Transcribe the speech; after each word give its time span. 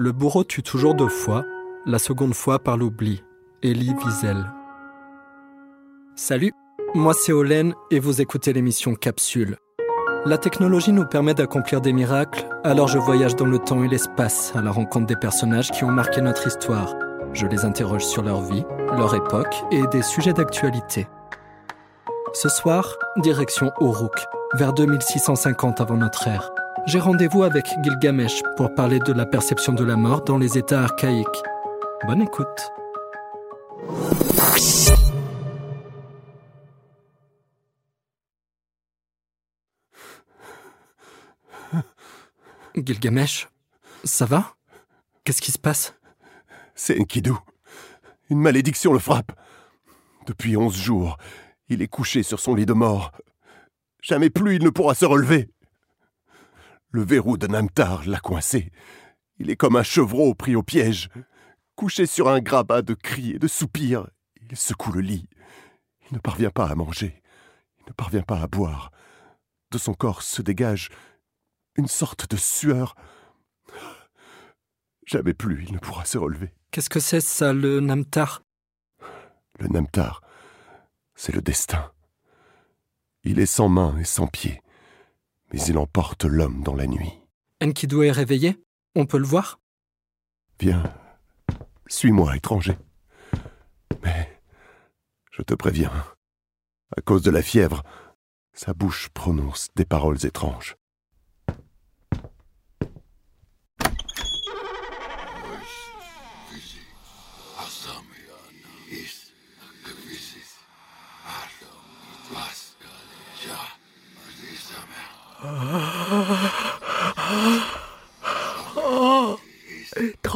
Le 0.00 0.12
bourreau 0.12 0.44
tue 0.44 0.62
toujours 0.62 0.94
deux 0.94 1.08
fois, 1.08 1.44
la 1.84 1.98
seconde 1.98 2.32
fois 2.32 2.60
par 2.60 2.76
l'oubli. 2.76 3.24
Elie 3.64 3.92
Wiesel. 3.94 4.46
Salut, 6.14 6.52
moi 6.94 7.14
c'est 7.14 7.32
Olen 7.32 7.74
et 7.90 7.98
vous 7.98 8.20
écoutez 8.20 8.52
l'émission 8.52 8.94
Capsule. 8.94 9.56
La 10.24 10.38
technologie 10.38 10.92
nous 10.92 11.04
permet 11.04 11.34
d'accomplir 11.34 11.80
des 11.80 11.92
miracles, 11.92 12.46
alors 12.62 12.86
je 12.86 12.96
voyage 12.96 13.34
dans 13.34 13.46
le 13.46 13.58
temps 13.58 13.82
et 13.82 13.88
l'espace 13.88 14.54
à 14.54 14.62
la 14.62 14.70
rencontre 14.70 15.06
des 15.06 15.16
personnages 15.16 15.72
qui 15.72 15.82
ont 15.82 15.90
marqué 15.90 16.20
notre 16.20 16.46
histoire. 16.46 16.94
Je 17.32 17.46
les 17.46 17.64
interroge 17.64 18.04
sur 18.04 18.22
leur 18.22 18.42
vie, 18.42 18.64
leur 18.96 19.16
époque 19.16 19.64
et 19.72 19.84
des 19.88 20.02
sujets 20.02 20.32
d'actualité. 20.32 21.08
Ce 22.34 22.48
soir, 22.48 22.96
direction 23.16 23.72
Uruk, 23.80 24.26
vers 24.54 24.72
2650 24.74 25.80
avant 25.80 25.96
notre 25.96 26.28
ère. 26.28 26.52
J'ai 26.86 27.00
rendez-vous 27.00 27.42
avec 27.42 27.66
Gilgamesh 27.82 28.42
pour 28.56 28.74
parler 28.74 28.98
de 28.98 29.12
la 29.12 29.26
perception 29.26 29.72
de 29.72 29.84
la 29.84 29.96
mort 29.96 30.22
dans 30.22 30.38
les 30.38 30.56
états 30.56 30.82
archaïques. 30.82 31.26
Bonne 32.06 32.22
écoute. 32.22 32.46
Gilgamesh, 42.74 43.48
ça 44.04 44.24
va? 44.24 44.54
Qu'est-ce 45.24 45.42
qui 45.42 45.52
se 45.52 45.58
passe? 45.58 45.94
C'est 46.74 46.98
Enkidu. 47.00 47.32
Une 48.30 48.40
malédiction 48.40 48.92
le 48.92 48.98
frappe. 48.98 49.32
Depuis 50.26 50.56
onze 50.56 50.76
jours, 50.76 51.18
il 51.68 51.82
est 51.82 51.88
couché 51.88 52.22
sur 52.22 52.40
son 52.40 52.54
lit 52.54 52.66
de 52.66 52.72
mort. 52.72 53.12
Jamais 54.02 54.30
plus 54.30 54.56
il 54.56 54.64
ne 54.64 54.70
pourra 54.70 54.94
se 54.94 55.04
relever. 55.04 55.50
Le 56.90 57.04
verrou 57.04 57.36
de 57.36 57.46
Namtar 57.46 58.06
l'a 58.06 58.18
coincé. 58.18 58.70
Il 59.38 59.50
est 59.50 59.56
comme 59.56 59.76
un 59.76 59.82
chevreau 59.82 60.34
pris 60.34 60.56
au 60.56 60.62
piège. 60.62 61.10
Couché 61.76 62.06
sur 62.06 62.28
un 62.28 62.40
grabat 62.40 62.82
de 62.82 62.94
cris 62.94 63.32
et 63.32 63.38
de 63.38 63.46
soupirs, 63.46 64.08
il 64.40 64.56
secoue 64.56 64.92
le 64.92 65.00
lit. 65.00 65.28
Il 66.10 66.14
ne 66.14 66.18
parvient 66.18 66.50
pas 66.50 66.66
à 66.66 66.74
manger. 66.74 67.22
Il 67.78 67.84
ne 67.88 67.92
parvient 67.92 68.22
pas 68.22 68.40
à 68.40 68.46
boire. 68.46 68.90
De 69.70 69.78
son 69.78 69.94
corps 69.94 70.22
se 70.22 70.42
dégage 70.42 70.88
une 71.76 71.86
sorte 71.88 72.28
de 72.30 72.36
sueur. 72.36 72.94
Jamais 75.06 75.34
plus 75.34 75.64
il 75.66 75.72
ne 75.72 75.78
pourra 75.78 76.04
se 76.04 76.18
relever. 76.18 76.52
Qu'est-ce 76.70 76.90
que 76.90 77.00
c'est 77.00 77.20
ça, 77.20 77.52
le 77.52 77.80
Namtar? 77.80 78.42
Le 79.58 79.68
Namtar, 79.68 80.22
c'est 81.14 81.34
le 81.34 81.40
destin. 81.42 81.92
Il 83.24 83.38
est 83.38 83.46
sans 83.46 83.68
main 83.68 83.96
et 83.98 84.04
sans 84.04 84.26
pied, 84.26 84.60
mais 85.52 85.60
il 85.62 85.78
emporte 85.78 86.24
l'homme 86.24 86.62
dans 86.62 86.74
la 86.74 86.86
nuit. 86.86 87.12
Enkidu 87.62 88.04
est 88.04 88.12
réveillé 88.12 88.56
On 88.94 89.06
peut 89.06 89.18
le 89.18 89.26
voir 89.26 89.60
Viens, 90.60 90.82
suis-moi, 91.86 92.36
étranger. 92.36 92.76
Mais, 94.02 94.40
je 95.30 95.42
te 95.42 95.54
préviens, 95.54 95.92
à 96.96 97.00
cause 97.00 97.22
de 97.22 97.30
la 97.30 97.42
fièvre, 97.42 97.84
sa 98.52 98.74
bouche 98.74 99.08
prononce 99.10 99.68
des 99.76 99.84
paroles 99.84 100.26
étranges. 100.26 100.76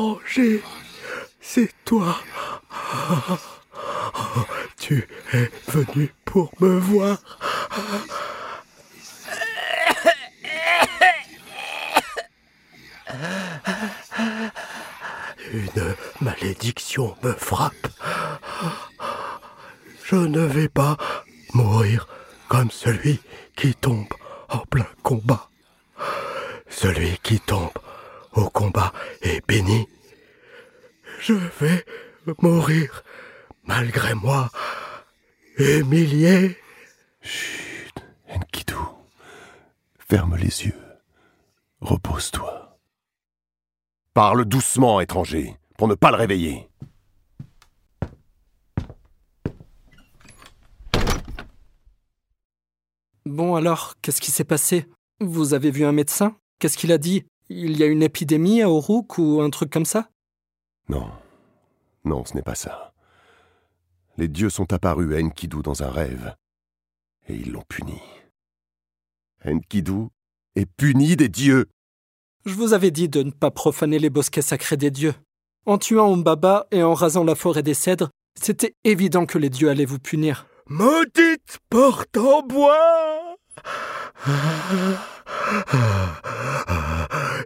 Oh, 0.04 0.20
étranger, 0.32 0.62
c'est 1.40 1.70
toi. 1.84 2.16
Tu 4.78 5.06
es 5.32 5.50
venu 5.68 6.12
pour 6.24 6.52
me 6.60 6.78
voir. 6.78 7.18
Une 15.52 15.94
malédiction 16.20 17.16
me 17.22 17.32
frappe. 17.32 17.88
Je 20.04 20.16
ne 20.16 20.40
vais 20.40 20.68
pas 20.68 20.96
mourir 21.54 22.08
comme 22.48 22.70
celui 22.70 23.20
qui 23.56 23.74
tombe 23.74 24.08
en 24.48 24.58
plein 24.58 24.86
combat. 25.02 25.48
Celui 26.68 27.18
qui 27.22 27.38
tombe 27.40 27.70
au 28.32 28.48
combat 28.48 28.92
est 29.20 29.46
béni. 29.46 29.86
Je 31.20 31.34
vais 31.60 31.84
mourir 32.40 33.04
malgré 33.62 34.12
moi, 34.14 34.50
humilié. 35.56 36.58
Chut, 37.20 37.94
Enkidu. 38.28 38.74
Ferme 40.08 40.36
les 40.36 40.64
yeux. 40.66 40.82
Repose-toi. 41.80 42.76
Parle 44.14 44.44
doucement, 44.44 45.00
étranger, 45.00 45.56
pour 45.78 45.88
ne 45.88 45.94
pas 45.94 46.10
le 46.10 46.18
réveiller. 46.18 46.68
Bon 53.24 53.54
alors, 53.54 53.94
qu'est-ce 54.02 54.20
qui 54.20 54.30
s'est 54.30 54.44
passé? 54.44 54.86
Vous 55.20 55.54
avez 55.54 55.70
vu 55.70 55.86
un 55.86 55.92
médecin? 55.92 56.36
Qu'est-ce 56.58 56.76
qu'il 56.76 56.92
a 56.92 56.98
dit? 56.98 57.24
Il 57.48 57.78
y 57.78 57.82
a 57.82 57.86
une 57.86 58.02
épidémie 58.02 58.60
à 58.60 58.66
Uruk 58.66 59.16
ou 59.16 59.40
un 59.40 59.48
truc 59.48 59.70
comme 59.70 59.86
ça? 59.86 60.10
Non. 60.90 61.10
Non, 62.04 62.26
ce 62.26 62.34
n'est 62.34 62.42
pas 62.42 62.54
ça. 62.54 62.92
Les 64.18 64.28
dieux 64.28 64.50
sont 64.50 64.74
apparus 64.74 65.16
à 65.16 65.24
Enkidu 65.24 65.62
dans 65.62 65.82
un 65.82 65.90
rêve, 65.90 66.36
et 67.28 67.34
ils 67.34 67.50
l'ont 67.50 67.64
puni. 67.66 67.98
Enkidu 69.42 70.08
est 70.54 70.66
puni 70.66 71.16
des 71.16 71.30
dieux. 71.30 71.70
Je 72.44 72.54
vous 72.54 72.72
avais 72.72 72.90
dit 72.90 73.08
de 73.08 73.22
ne 73.22 73.30
pas 73.30 73.52
profaner 73.52 74.00
les 74.00 74.10
bosquets 74.10 74.42
sacrés 74.42 74.76
des 74.76 74.90
dieux. 74.90 75.14
En 75.64 75.78
tuant 75.78 76.12
Umbaba 76.12 76.66
et 76.72 76.82
en 76.82 76.92
rasant 76.92 77.22
la 77.22 77.36
forêt 77.36 77.62
des 77.62 77.74
cèdres, 77.74 78.10
c'était 78.40 78.74
évident 78.82 79.26
que 79.26 79.38
les 79.38 79.48
dieux 79.48 79.70
allaient 79.70 79.84
vous 79.84 80.00
punir. 80.00 80.46
Maudite 80.66 81.58
porte 81.70 82.16
en 82.16 82.42
bois 82.42 83.36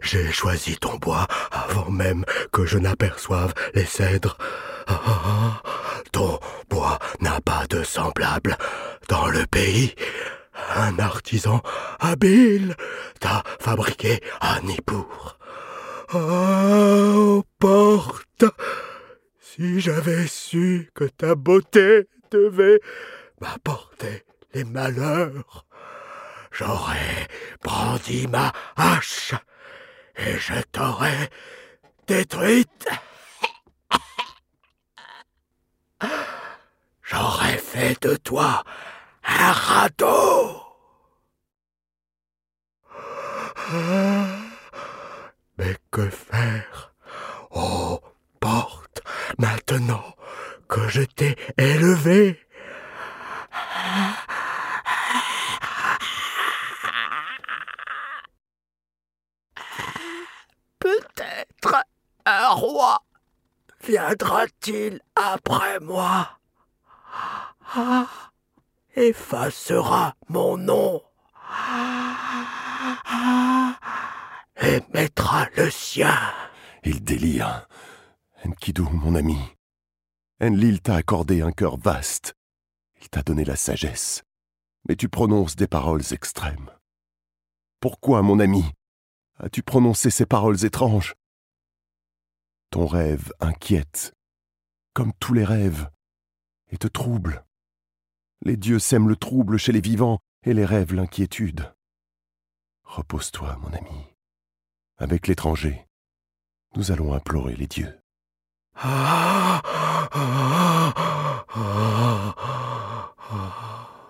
J'ai 0.01 0.31
choisi 0.31 0.77
ton 0.77 0.95
bois 0.97 1.27
avant 1.51 1.91
même 1.91 2.25
que 2.51 2.65
je 2.65 2.79
n'aperçoive 2.79 3.53
les 3.75 3.85
cèdres. 3.85 4.37
Ton 6.11 6.39
bois 6.69 6.97
n'a 7.19 7.39
pas 7.41 7.67
de 7.69 7.83
semblable 7.83 8.57
dans 9.09 9.27
le 9.27 9.45
pays. 9.45 9.93
Un 10.75 10.99
artisan 10.99 11.61
habile 11.99 12.75
t'a 13.19 13.43
fabriqué 13.59 14.21
un 14.41 14.61
Nippur. 14.61 15.37
Oh, 16.13 17.43
porte, 17.59 18.45
si 19.39 19.79
j'avais 19.79 20.27
su 20.27 20.89
que 20.93 21.05
ta 21.05 21.35
beauté 21.35 22.07
devait 22.31 22.79
m'apporter 23.41 24.23
les 24.53 24.63
malheurs, 24.63 25.65
j'aurais 26.51 27.27
brandi 27.63 28.27
ma 28.27 28.51
hache 28.75 29.33
et 30.15 30.37
je 30.37 30.61
t'aurais 30.71 31.29
détruite. 32.07 32.87
J'aurais 37.03 37.57
fait 37.57 38.01
de 38.01 38.15
toi 38.15 38.63
un 39.27 39.51
radeau. 39.51 40.63
Mais 45.57 45.75
que 45.91 46.09
faire? 46.09 46.93
Oh, 47.51 47.99
porte, 48.39 49.01
maintenant 49.37 50.15
que 50.67 50.87
je 50.87 51.01
t'ai 51.03 51.35
élevé. 51.57 52.39
Peut-être 60.79 61.83
un 62.25 62.47
roi 62.49 63.03
viendra-t-il 63.83 65.01
après 65.15 65.79
moi 65.79 66.39
effacera 68.97 70.15
mon 70.27 70.57
nom 70.57 71.01
et 74.61 74.81
mettra 74.93 75.47
le 75.55 75.69
sien. 75.69 76.17
Il 76.83 77.03
délire. 77.03 77.67
Enkidu, 78.43 78.81
mon 78.81 79.15
ami. 79.15 79.37
Enlil 80.41 80.81
t'a 80.81 80.95
accordé 80.95 81.41
un 81.41 81.51
cœur 81.51 81.77
vaste. 81.77 82.35
Il 83.01 83.09
t'a 83.09 83.21
donné 83.21 83.45
la 83.45 83.55
sagesse. 83.55 84.23
Mais 84.89 84.95
tu 84.95 85.09
prononces 85.09 85.55
des 85.55 85.67
paroles 85.67 86.03
extrêmes. 86.11 86.71
Pourquoi, 87.79 88.21
mon 88.23 88.39
ami, 88.39 88.63
as-tu 89.39 89.61
prononcé 89.61 90.09
ces 90.09 90.25
paroles 90.25 90.65
étranges? 90.65 91.13
Ton 92.71 92.87
rêve 92.87 93.31
inquiète, 93.39 94.13
comme 94.93 95.13
tous 95.19 95.33
les 95.33 95.45
rêves, 95.45 95.89
et 96.69 96.77
te 96.77 96.87
trouble. 96.87 97.46
Les 98.43 98.57
dieux 98.57 98.79
sèment 98.79 99.09
le 99.09 99.15
trouble 99.15 99.57
chez 99.57 99.71
les 99.71 99.81
vivants 99.81 100.19
et 100.43 100.53
les 100.53 100.65
rêves 100.65 100.93
l'inquiétude. 100.93 101.73
Repose-toi, 102.83 103.57
mon 103.61 103.73
ami. 103.73 104.15
Avec 104.97 105.27
l'étranger, 105.27 105.87
nous 106.75 106.91
allons 106.91 107.13
implorer 107.13 107.55
les 107.55 107.67
dieux. 107.67 107.93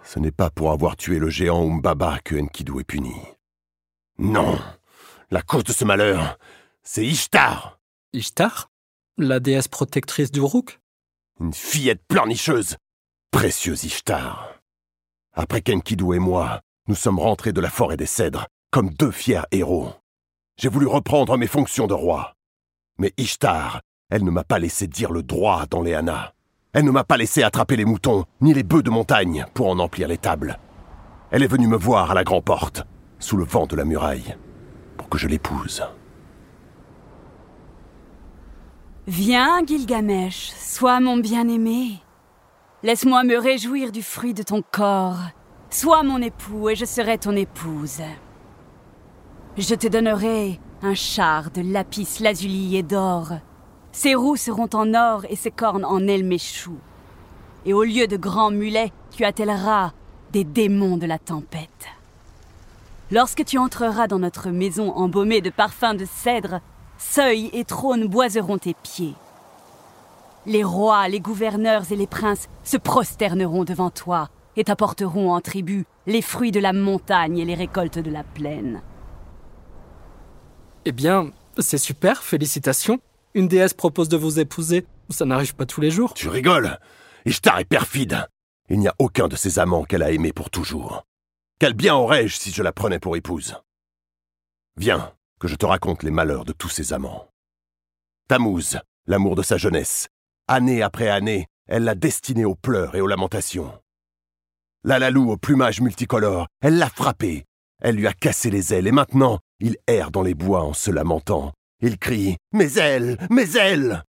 Ce 0.04 0.20
n'est 0.20 0.32
pas 0.32 0.50
pour 0.50 0.72
avoir 0.72 0.96
tué 0.98 1.20
le 1.20 1.30
géant 1.30 1.70
Umbaba 1.70 2.20
que 2.24 2.36
Enkidu 2.36 2.80
est 2.80 2.84
puni. 2.84 3.16
Non, 4.20 4.60
la 5.30 5.42
cause 5.42 5.64
de 5.64 5.74
ce 5.74 5.86
malheur, 5.86 6.38
c'est 6.84 7.06
Ishtar. 7.06 7.80
Ishtar? 8.14 8.70
La 9.18 9.40
déesse 9.40 9.68
protectrice 9.68 10.32
du 10.32 10.42
Rouk 10.42 10.80
Une 11.40 11.54
fillette 11.54 12.06
pleurnicheuse. 12.08 12.78
Précieuse 13.32 13.84
Ishtar. 13.84 14.56
Après 15.34 15.62
qu'Enkidu 15.62 16.16
et 16.16 16.20
moi, 16.20 16.62
nous 16.88 16.96
sommes 16.96 17.20
rentrés 17.20 17.54
de 17.54 17.62
la 17.62 17.70
forêt 17.70 17.98
des 17.98 18.06
cèdres, 18.06 18.48
comme 18.72 18.90
deux 18.90 19.12
fiers 19.12 19.46
héros. 19.52 19.92
J'ai 20.58 20.70
voulu 20.70 20.88
reprendre 20.88 21.38
mes 21.38 21.46
fonctions 21.46 21.88
de 21.88 21.94
roi. 21.94 22.34
Mais 22.98 23.14
Ishtar, 23.18 23.82
elle 24.10 24.24
ne 24.24 24.32
m'a 24.32 24.44
pas 24.44 24.60
laissé 24.60 24.88
dire 24.88 25.12
le 25.12 25.24
droit 25.24 25.66
dans 25.70 25.82
les 25.82 25.94
Hanas. 25.94 26.32
Elle 26.74 26.86
ne 26.86 26.92
m'a 26.92 27.04
pas 27.04 27.18
laissé 27.18 27.44
attraper 27.44 27.76
les 27.76 27.86
moutons, 27.86 28.26
ni 28.42 28.54
les 28.54 28.64
bœufs 28.64 28.82
de 28.82 28.90
montagne, 28.90 29.46
pour 29.54 29.68
en 29.68 29.80
emplir 29.80 30.08
les 30.08 30.18
tables. 30.18 30.58
Elle 31.30 31.44
est 31.44 31.48
venue 31.48 31.68
me 31.68 31.78
voir 31.78 32.12
à 32.12 32.14
la 32.14 32.24
grande 32.24 32.46
porte, 32.46 32.86
sous 33.20 33.38
le 33.38 33.44
vent 33.44 33.68
de 33.68 33.76
la 33.76 33.86
muraille, 33.86 34.36
pour 34.98 35.10
que 35.10 35.18
je 35.18 35.28
l'épouse. 35.28 35.84
Viens, 39.06 39.66
Gilgamesh, 39.66 40.54
sois 40.58 41.00
mon 41.02 41.18
bien-aimé. 41.18 42.02
Laisse-moi 42.84 43.24
me 43.24 43.36
réjouir 43.38 43.92
du 43.92 44.04
fruit 44.04 44.36
de 44.36 44.44
ton 44.44 44.62
corps. 44.62 45.18
Sois 45.72 46.04
mon 46.04 46.22
époux 46.22 46.70
et 46.70 46.76
je 46.76 46.86
serai 46.86 47.18
ton 47.18 47.36
épouse. 47.36 48.04
Je 49.58 49.74
te 49.74 49.88
donnerai 49.88 50.60
un 50.84 50.94
char 50.94 51.50
de 51.50 51.62
lapis 51.62 52.20
lazuli 52.20 52.78
et 52.78 52.84
d'or. 52.84 53.30
Ses 53.92 54.14
roues 54.14 54.36
seront 54.36 54.70
en 54.74 54.94
or 54.94 55.26
et 55.28 55.36
ses 55.36 55.50
cornes 55.50 55.86
en 55.86 56.08
elméchou. 56.08 56.78
Et 57.66 57.74
au 57.74 57.84
lieu 57.84 58.06
de 58.06 58.16
grands 58.16 58.52
mulets, 58.52 58.94
tu 59.10 59.26
attelleras 59.26 59.94
des 60.32 60.44
démons 60.44 60.98
de 60.98 61.08
la 61.08 61.18
tempête. 61.18 61.88
Lorsque 63.10 63.44
tu 63.44 63.58
entreras 63.58 64.06
dans 64.06 64.20
notre 64.20 64.52
maison 64.52 64.92
embaumée 64.92 65.42
de 65.42 65.50
parfums 65.50 65.96
de 65.98 66.06
cèdre, 66.06 66.60
seuil 67.00 67.50
et 67.54 67.66
trône 67.66 68.06
boiseront 68.08 68.60
tes 68.60 68.76
pieds. 68.76 69.16
Les 70.48 70.64
rois, 70.64 71.10
les 71.10 71.20
gouverneurs 71.20 71.92
et 71.92 71.98
les 71.98 72.08
princes 72.08 72.48
se 72.64 72.78
prosterneront 72.78 73.66
devant 73.66 73.90
toi 73.90 74.30
et 74.56 74.64
t'apporteront 74.64 75.34
en 75.34 75.42
tribut 75.42 75.86
les 76.06 76.22
fruits 76.22 76.54
de 76.54 76.62
la 76.62 76.72
montagne 76.72 77.38
et 77.38 77.44
les 77.44 77.54
récoltes 77.54 78.00
de 78.00 78.10
la 78.10 78.24
plaine. 78.24 78.82
Eh 80.86 80.94
bien, 80.94 81.32
c'est 81.58 81.78
super, 81.78 82.24
félicitations. 82.24 83.02
Une 83.34 83.50
déesse 83.50 83.74
propose 83.74 84.08
de 84.08 84.16
vous 84.16 84.40
épouser. 84.40 84.86
Ça 85.10 85.26
n'arrive 85.26 85.54
pas 85.54 85.66
tous 85.66 85.82
les 85.82 85.92
jours. 85.92 86.14
Tu 86.14 86.30
rigoles? 86.30 86.80
Ishtar 87.26 87.60
est 87.60 87.66
perfide. 87.66 88.26
Il 88.70 88.80
n'y 88.80 88.88
a 88.88 88.96
aucun 89.00 89.28
de 89.28 89.36
ses 89.36 89.60
amants 89.60 89.84
qu'elle 89.84 90.04
a 90.04 90.12
aimé 90.12 90.32
pour 90.32 90.50
toujours. 90.50 91.04
Quel 91.60 91.74
bien 91.74 91.94
aurais-je 91.94 92.38
si 92.38 92.52
je 92.52 92.64
la 92.64 92.72
prenais 92.72 93.00
pour 93.00 93.18
épouse? 93.18 93.58
Viens, 94.78 95.12
que 95.42 95.50
je 95.50 95.58
te 95.58 95.66
raconte 95.66 96.04
les 96.04 96.12
malheurs 96.12 96.46
de 96.46 96.54
tous 96.54 96.70
ses 96.70 96.94
amants. 96.94 97.28
Tammuz, 98.30 98.80
l'amour 99.08 99.36
de 99.36 99.44
sa 99.44 99.58
jeunesse. 99.58 100.08
Année 100.50 100.82
après 100.82 101.10
année, 101.10 101.48
elle 101.68 101.84
l'a 101.84 101.94
destiné 101.94 102.46
aux 102.46 102.56
pleurs 102.56 102.96
et 102.96 103.02
aux 103.02 103.08
lamentations. 103.08 103.74
Lalalou 104.86 105.30
au 105.30 105.36
plumage 105.36 105.82
multicolore, 105.82 106.48
elle 106.62 106.78
l'a 106.78 106.90
frappé. 106.90 107.44
Elle 107.82 107.96
lui 107.96 108.08
a 108.08 108.14
cassé 108.14 108.50
les 108.50 108.74
ailes 108.74 108.88
et 108.88 108.94
maintenant, 108.94 109.40
il 109.60 109.76
erre 109.88 110.10
dans 110.10 110.22
les 110.22 110.36
bois 110.36 110.64
en 110.64 110.74
se 110.74 110.90
lamentant. 110.90 111.52
Il 111.82 111.98
crie 111.98 112.38
Mes 112.54 112.78
ailes 112.78 113.18
Mes 113.30 113.58
ailes 113.58 114.04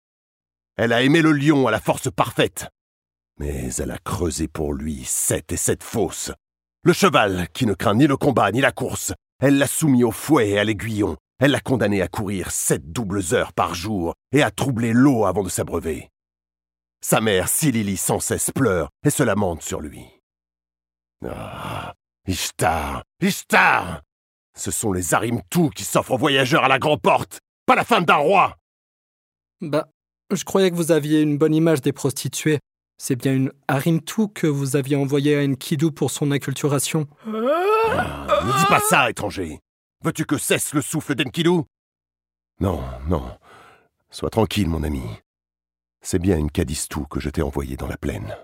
Elle 0.76 0.92
a 0.92 1.02
aimé 1.02 1.22
le 1.22 1.32
lion 1.32 1.66
à 1.66 1.70
la 1.70 1.80
force 1.80 2.10
parfaite. 2.10 2.68
Mais 3.40 3.70
elle 3.78 3.90
a 3.90 3.98
creusé 3.98 4.46
pour 4.46 4.74
lui 4.74 5.04
sept 5.06 5.52
et 5.52 5.56
sept 5.56 5.82
fosses. 5.82 6.32
Le 6.82 6.92
cheval, 6.92 7.48
qui 7.54 7.64
ne 7.64 7.72
craint 7.72 7.94
ni 7.94 8.06
le 8.06 8.18
combat 8.18 8.52
ni 8.52 8.60
la 8.60 8.72
course, 8.72 9.14
elle 9.40 9.56
l'a 9.56 9.66
soumis 9.66 10.04
au 10.04 10.12
fouet 10.12 10.50
et 10.50 10.58
à 10.58 10.64
l'aiguillon. 10.64 11.16
Elle 11.38 11.52
l'a 11.52 11.60
condamné 11.60 12.02
à 12.02 12.08
courir 12.08 12.50
sept 12.50 12.92
doubles 12.92 13.22
heures 13.32 13.54
par 13.54 13.74
jour 13.74 14.14
et 14.32 14.42
à 14.42 14.50
troubler 14.50 14.92
l'eau 14.92 15.24
avant 15.24 15.42
de 15.42 15.48
s'abreuver. 15.48 16.10
Sa 17.00 17.20
mère, 17.20 17.48
Silili, 17.48 17.96
sans 17.96 18.20
cesse 18.20 18.50
pleure 18.50 18.88
et 19.04 19.10
se 19.10 19.22
lamente 19.22 19.62
sur 19.62 19.80
lui. 19.80 20.04
Ah, 21.24 21.94
Ishtar, 22.26 23.02
Ishtar 23.20 24.02
Ce 24.56 24.70
sont 24.70 24.92
les 24.92 25.14
Arimtou 25.14 25.70
qui 25.70 25.84
s'offrent 25.84 26.12
aux 26.12 26.18
voyageurs 26.18 26.64
à 26.64 26.68
la 26.68 26.78
grande 26.78 27.00
porte, 27.00 27.40
pas 27.66 27.74
la 27.74 27.84
femme 27.84 28.04
d'un 28.04 28.16
roi 28.16 28.56
Bah, 29.60 29.88
je 30.32 30.44
croyais 30.44 30.70
que 30.70 30.76
vous 30.76 30.90
aviez 30.92 31.20
une 31.22 31.38
bonne 31.38 31.54
image 31.54 31.80
des 31.80 31.92
prostituées. 31.92 32.58
C'est 32.98 33.16
bien 33.16 33.34
une 33.34 33.52
Arimtou 33.68 34.28
que 34.28 34.46
vous 34.46 34.74
aviez 34.74 34.96
envoyée 34.96 35.38
à 35.38 35.42
Enkidu 35.44 35.92
pour 35.92 36.10
son 36.10 36.30
acculturation. 36.30 37.06
Ah, 37.26 38.42
Ne 38.44 38.58
dis 38.58 38.66
pas 38.66 38.80
ça, 38.80 39.10
étranger 39.10 39.60
Veux-tu 40.02 40.24
que 40.24 40.38
cesse 40.38 40.72
le 40.74 40.82
souffle 40.82 41.14
d'Enkidu? 41.14 41.62
Non, 42.60 42.82
non. 43.06 43.22
Sois 44.10 44.30
tranquille, 44.30 44.68
mon 44.68 44.82
ami. 44.82 45.02
C'est 46.08 46.20
bien 46.20 46.38
une 46.38 46.52
Kadistou 46.52 47.04
que 47.06 47.18
je 47.18 47.30
t'ai 47.30 47.42
envoyée 47.42 47.76
dans 47.76 47.88
la 47.88 47.96
plaine. 47.96 48.36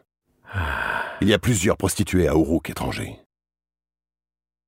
Il 1.20 1.28
y 1.28 1.32
a 1.32 1.38
plusieurs 1.38 1.76
prostituées 1.76 2.26
à 2.26 2.32
Uruk 2.32 2.68
étranger. 2.68 3.20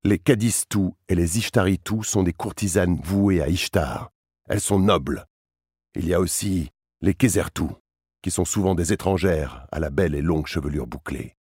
Les 0.05 0.21
Kadistou 0.21 0.95
et 1.09 1.17
les 1.17 1.39
Ishtaritou 1.39 2.05
sont 2.05 2.23
des 2.23 2.33
courtisanes 2.33 3.01
vouées 3.03 3.43
à 3.43 3.49
Ishtar. 3.49 4.13
Elles 4.49 4.61
sont 4.61 4.79
nobles. 4.79 5.27
Il 5.97 6.07
y 6.07 6.15
a 6.15 6.21
aussi 6.21 6.71
les 7.01 7.15
Kézertou, 7.15 7.73
qui 8.23 8.31
sont 8.31 8.45
souvent 8.45 8.77
des 8.77 8.93
étrangères 8.93 9.67
à 9.73 9.81
la 9.81 9.91
belle 9.91 10.15
et 10.15 10.23
longue 10.23 10.47
chevelure 10.47 10.87
bouclée. 10.87 11.35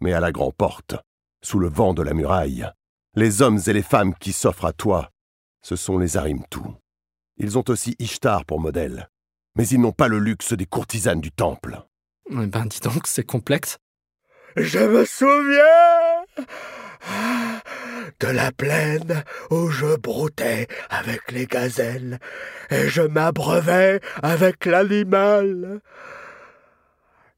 Mais 0.00 0.12
à 0.12 0.18
la 0.18 0.32
grande 0.32 0.56
porte, 0.56 0.96
sous 1.40 1.60
le 1.60 1.68
vent 1.68 1.94
de 1.94 2.02
la 2.02 2.14
muraille, 2.14 2.68
les 3.14 3.42
hommes 3.42 3.60
et 3.64 3.72
les 3.72 3.84
femmes 3.84 4.16
qui 4.16 4.32
s'offrent 4.32 4.64
à 4.64 4.72
toi, 4.72 5.12
ce 5.62 5.76
sont 5.76 5.98
les 5.98 6.16
Arimtou. 6.16 6.66
Ils 7.36 7.58
ont 7.58 7.64
aussi 7.68 7.94
Ishtar 8.00 8.44
pour 8.44 8.58
modèle, 8.58 9.08
mais 9.56 9.66
ils 9.68 9.80
n'ont 9.80 9.92
pas 9.92 10.08
le 10.08 10.18
luxe 10.18 10.52
des 10.52 10.66
courtisanes 10.66 11.20
du 11.20 11.32
temple. 11.32 11.80
Eh 12.30 12.46
ben, 12.46 12.66
dis 12.66 12.80
donc, 12.80 13.06
c'est 13.06 13.24
complexe. 13.24 13.78
Je 14.56 14.78
me 14.78 15.04
souviens 15.04 16.24
de 18.20 18.26
la 18.26 18.52
plaine 18.52 19.24
où 19.50 19.70
je 19.70 19.96
broutais 19.96 20.66
avec 20.88 21.32
les 21.32 21.46
gazelles 21.46 22.18
et 22.70 22.88
je 22.88 23.02
m'abreuvais 23.02 24.00
avec 24.22 24.66
l'animal. 24.66 25.80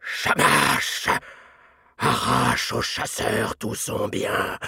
Shamash 0.01 1.09
arrache 1.99 2.73
au 2.73 2.83
chasseur 2.83 3.57
tout 3.57 3.77
son 3.77 4.09
bien, 4.09 4.59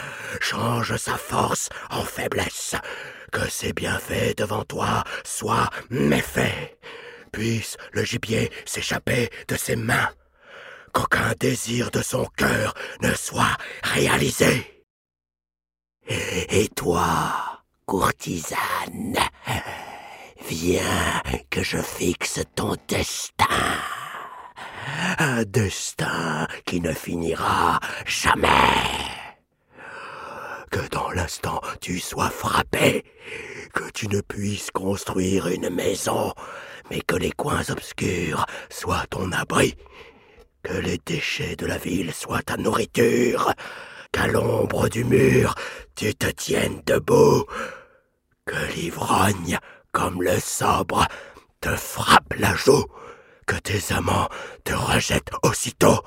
change 0.41 0.97
sa 0.97 1.17
force 1.17 1.69
en 1.91 2.03
faiblesse, 2.03 2.77
que 3.33 3.49
ses 3.49 3.73
bienfaits 3.73 4.39
devant 4.39 4.65
toi 4.65 5.03
soient 5.25 5.71
méfaits. 5.91 6.79
Puisse 7.35 7.77
le 7.91 8.05
gibier 8.05 8.49
s'échapper 8.65 9.29
de 9.49 9.57
ses 9.57 9.75
mains, 9.75 10.09
qu'aucun 10.93 11.33
désir 11.41 11.91
de 11.91 12.01
son 12.01 12.27
cœur 12.37 12.75
ne 13.03 13.13
soit 13.13 13.57
réalisé. 13.83 14.85
Et, 16.07 16.69
toi, 16.77 17.65
courtisane, 17.87 19.19
viens 20.49 21.23
que 21.51 21.65
je 21.65 21.79
fixe 21.79 22.39
ton 22.55 22.77
destin. 22.87 23.45
Un 25.19 25.43
destin 25.43 26.47
qui 26.65 26.81
ne 26.81 26.93
finira 26.93 27.81
jamais. 28.07 29.24
Que 30.75 30.89
dans 30.91 31.13
l'instant 31.13 31.61
tu 31.81 32.01
sois 32.01 32.31
frappé, 32.31 33.05
que 33.73 33.89
tu 33.93 34.09
ne 34.09 34.21
puisses 34.21 34.73
construire 34.73 35.47
une 35.47 35.71
maison, 35.71 36.33
mais 36.91 37.01
que 37.01 37.15
les 37.15 37.31
coins 37.31 37.63
obscurs 37.71 38.45
soient 38.71 39.07
ton 39.09 39.31
abri, 39.31 39.77
que 40.65 40.73
les 40.73 40.99
déchets 41.07 41.55
de 41.55 41.67
la 41.67 41.79
ville 41.79 42.13
soient 42.13 42.43
ta 42.43 42.57
nourriture, 42.57 43.53
qu'à 44.11 44.27
l'ombre 44.27 44.89
du 44.89 45.05
mur 45.05 45.55
tu 45.95 46.13
te 46.13 46.27
tiennes 46.27 46.83
debout, 46.85 47.45
que 48.45 48.75
l'ivrogne, 48.75 49.61
comme 49.93 50.25
le 50.25 50.41
sabre, 50.41 51.07
te 51.61 51.77
frappe 51.77 52.35
la 52.37 52.53
joue, 52.57 52.85
que 53.47 53.55
tes 53.55 53.95
amants 53.95 54.29
te 54.65 54.75
rejettent 54.75 55.31
aussitôt, 55.45 56.01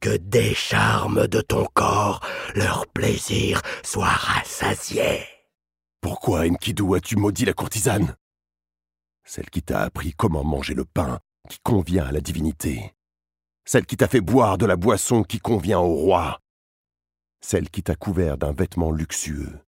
que 0.00 0.16
des 0.16 0.54
charmes 0.54 1.26
de 1.26 1.40
ton 1.40 1.66
corps 1.74 2.26
leur 2.54 2.86
plaisir 2.86 3.60
soit 3.82 4.06
rassasié. 4.06 5.20
Pourquoi, 6.00 6.46
Enkidu, 6.46 6.94
as-tu 6.96 7.16
maudit 7.16 7.44
la 7.44 7.52
courtisane? 7.52 8.16
Celle 9.24 9.50
qui 9.50 9.62
t'a 9.62 9.82
appris 9.82 10.14
comment 10.14 10.44
manger 10.44 10.74
le 10.74 10.84
pain 10.84 11.20
qui 11.48 11.58
convient 11.62 12.06
à 12.06 12.12
la 12.12 12.20
divinité. 12.20 12.94
Celle 13.64 13.86
qui 13.86 13.96
t'a 13.96 14.08
fait 14.08 14.22
boire 14.22 14.56
de 14.56 14.66
la 14.66 14.76
boisson 14.76 15.22
qui 15.22 15.38
convient 15.38 15.78
au 15.78 15.94
roi. 15.94 16.40
Celle 17.40 17.68
qui 17.68 17.82
t'a 17.82 17.94
couvert 17.94 18.38
d'un 18.38 18.52
vêtement 18.52 18.90
luxueux. 18.90 19.60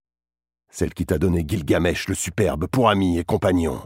Celle 0.69 0.93
qui 0.93 1.05
t'a 1.05 1.17
donné 1.17 1.43
Gilgamesh 1.45 2.07
le 2.07 2.15
superbe 2.15 2.67
pour 2.67 2.89
ami 2.89 3.19
et 3.19 3.25
compagnon. 3.25 3.85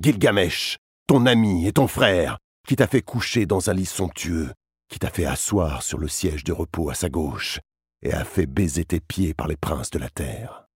Gilgamesh, 0.00 0.78
ton 1.06 1.26
ami 1.26 1.66
et 1.66 1.72
ton 1.72 1.86
frère, 1.86 2.38
qui 2.66 2.74
t'a 2.76 2.88
fait 2.88 3.02
coucher 3.02 3.46
dans 3.46 3.70
un 3.70 3.74
lit 3.74 3.86
somptueux, 3.86 4.52
qui 4.88 4.98
t'a 4.98 5.10
fait 5.10 5.26
asseoir 5.26 5.82
sur 5.82 5.98
le 5.98 6.08
siège 6.08 6.44
de 6.44 6.52
repos 6.52 6.90
à 6.90 6.94
sa 6.94 7.08
gauche, 7.08 7.60
et 8.02 8.12
a 8.12 8.24
fait 8.24 8.46
baiser 8.46 8.84
tes 8.84 9.00
pieds 9.00 9.34
par 9.34 9.48
les 9.48 9.56
princes 9.56 9.90
de 9.90 9.98
la 9.98 10.08
terre. 10.08 10.66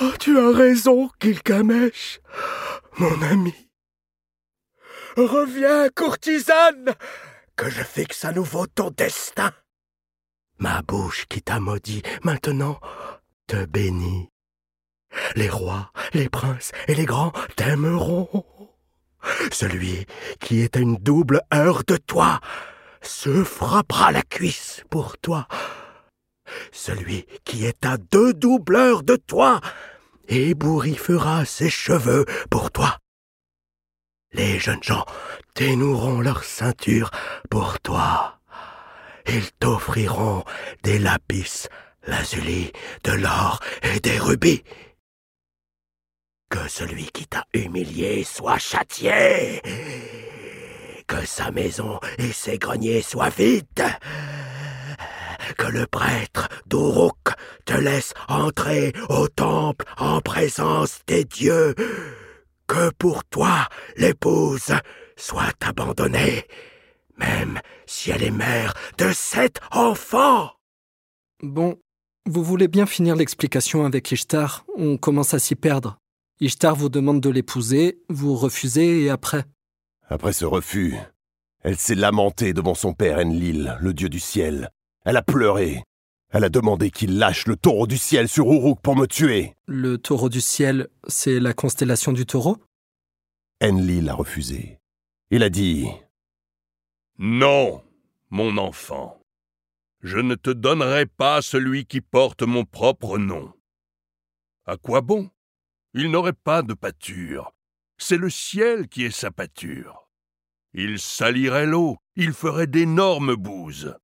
Oh, 0.00 0.12
tu 0.18 0.38
as 0.38 0.50
raison, 0.50 1.10
Gilgamesh, 1.20 2.20
mon 2.98 3.22
ami. 3.22 3.54
Reviens, 5.16 5.88
courtisane, 5.90 6.94
que 7.56 7.70
je 7.70 7.82
fixe 7.82 8.24
à 8.24 8.32
nouveau 8.32 8.66
ton 8.66 8.90
destin. 8.90 9.52
Ma 10.58 10.82
bouche 10.82 11.26
qui 11.28 11.42
t'a 11.42 11.60
maudit 11.60 12.02
maintenant 12.22 12.80
te 13.46 13.64
bénit. 13.64 14.28
Les 15.36 15.48
rois, 15.48 15.92
les 16.12 16.28
princes 16.28 16.72
et 16.88 16.94
les 16.94 17.04
grands 17.04 17.32
t'aimeront. 17.56 18.44
Celui 19.52 20.06
qui 20.40 20.60
est 20.60 20.76
à 20.76 20.80
une 20.80 20.96
double 20.96 21.42
heure 21.52 21.82
de 21.84 21.96
toi 21.96 22.40
se 23.06 23.44
frappera 23.44 24.12
la 24.12 24.22
cuisse 24.22 24.82
pour 24.90 25.18
toi. 25.18 25.46
Celui 26.72 27.26
qui 27.44 27.64
est 27.64 27.84
à 27.84 27.96
deux 27.96 28.34
doubleurs 28.34 29.02
de 29.02 29.16
toi 29.16 29.60
ébouriffera 30.28 31.44
ses 31.44 31.70
cheveux 31.70 32.24
pour 32.50 32.70
toi. 32.70 32.98
Les 34.32 34.58
jeunes 34.58 34.82
gens 34.82 35.04
dénoueront 35.54 36.20
leur 36.20 36.44
ceinture 36.44 37.10
pour 37.50 37.78
toi. 37.80 38.40
Ils 39.26 39.52
t'offriront 39.52 40.44
des 40.82 40.98
lapis 40.98 41.68
lazuli, 42.06 42.72
de 43.04 43.12
l'or 43.12 43.60
et 43.82 44.00
des 44.00 44.18
rubis. 44.18 44.62
Que 46.50 46.68
celui 46.68 47.06
qui 47.06 47.26
t'a 47.26 47.44
humilié 47.54 48.24
soit 48.24 48.58
châtié. 48.58 49.62
Que 51.06 51.26
sa 51.26 51.50
maison 51.50 52.00
et 52.18 52.32
ses 52.32 52.58
greniers 52.58 53.02
soient 53.02 53.28
vides. 53.28 53.84
Que 55.58 55.66
le 55.66 55.86
prêtre 55.86 56.48
d'Uruk 56.66 57.34
te 57.66 57.74
laisse 57.74 58.14
entrer 58.28 58.92
au 59.10 59.28
temple 59.28 59.84
en 59.98 60.20
présence 60.20 61.00
des 61.06 61.24
dieux. 61.24 61.74
Que 62.66 62.90
pour 62.98 63.24
toi 63.24 63.68
l'épouse 63.96 64.72
soit 65.16 65.54
abandonnée, 65.62 66.46
même 67.18 67.60
si 67.86 68.10
elle 68.10 68.22
est 68.22 68.30
mère 68.30 68.72
de 68.98 69.12
sept 69.12 69.60
enfants. 69.70 70.50
Bon, 71.42 71.78
vous 72.26 72.42
voulez 72.42 72.68
bien 72.68 72.86
finir 72.86 73.14
l'explication 73.14 73.84
avec 73.84 74.10
Ishtar? 74.10 74.64
On 74.76 74.96
commence 74.96 75.34
à 75.34 75.38
s'y 75.38 75.54
perdre. 75.54 75.98
Ishtar 76.40 76.74
vous 76.74 76.88
demande 76.88 77.20
de 77.20 77.30
l'épouser, 77.30 78.00
vous 78.08 78.34
refusez 78.34 79.02
et 79.02 79.10
après? 79.10 79.44
Après 80.08 80.32
ce 80.32 80.44
refus, 80.44 80.94
elle 81.62 81.76
s'est 81.76 81.94
lamentée 81.94 82.52
devant 82.52 82.74
son 82.74 82.92
père 82.92 83.18
Enlil, 83.18 83.76
le 83.80 83.94
dieu 83.94 84.08
du 84.08 84.20
ciel. 84.20 84.70
Elle 85.04 85.16
a 85.16 85.22
pleuré. 85.22 85.82
Elle 86.30 86.44
a 86.44 86.48
demandé 86.48 86.90
qu'il 86.90 87.18
lâche 87.18 87.46
le 87.46 87.56
taureau 87.56 87.86
du 87.86 87.96
ciel 87.96 88.28
sur 88.28 88.52
Uruk 88.52 88.80
pour 88.80 88.96
me 88.96 89.06
tuer. 89.06 89.54
Le 89.66 89.98
taureau 89.98 90.28
du 90.28 90.40
ciel, 90.40 90.88
c'est 91.06 91.40
la 91.40 91.52
constellation 91.52 92.12
du 92.12 92.26
taureau? 92.26 92.58
Enlil 93.62 94.08
a 94.08 94.14
refusé. 94.14 94.78
Il 95.30 95.42
a 95.42 95.48
dit 95.48 95.86
Non, 97.18 97.82
mon 98.30 98.58
enfant 98.58 99.20
je 100.04 100.18
ne 100.18 100.34
te 100.34 100.50
donnerai 100.50 101.06
pas 101.06 101.40
celui 101.40 101.86
qui 101.86 102.02
porte 102.02 102.42
mon 102.42 102.66
propre 102.66 103.16
nom. 103.16 103.50
À 104.66 104.76
quoi 104.76 105.00
bon? 105.00 105.30
Il 105.94 106.10
n'aurait 106.10 106.34
pas 106.34 106.60
de 106.62 106.74
pâture. 106.74 107.53
C'est 107.98 108.16
le 108.16 108.30
ciel 108.30 108.88
qui 108.88 109.04
est 109.04 109.10
sa 109.10 109.30
pâture. 109.30 110.08
Il 110.72 110.98
salirait 110.98 111.66
l'eau, 111.66 111.98
il 112.16 112.32
ferait 112.32 112.66
d'énormes 112.66 113.36
bouses. 113.36 113.96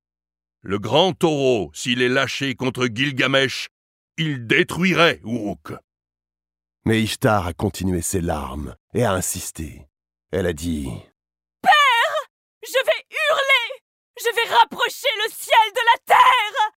Le 0.63 0.79
grand 0.79 1.13
taureau, 1.13 1.71
s'il 1.75 2.03
est 2.03 2.09
lâché 2.09 2.55
contre 2.55 2.87
Gilgamesh, 2.87 3.69
il 4.17 4.47
détruirait 4.47 5.21
Uruk. 5.25 5.73
Mais 6.85 7.03
Ishtar 7.03 7.47
a 7.47 7.53
continué 7.53 8.03
ses 8.03 8.21
larmes 8.21 8.77
et 8.95 9.05
a 9.05 9.13
insisté. 9.13 9.87
Elle 10.31 10.47
a 10.47 10.53
dit 10.53 10.89
Père 11.63 12.29
Je 12.63 12.85
vais 12.85 13.07
hurler 13.11 13.81
je 14.23 14.35
vais 14.35 14.55
rapprocher 14.55 15.09
le 15.25 15.33
ciel 15.33 15.73
de 15.73 15.81
la 15.87 15.99
terre 16.07 16.73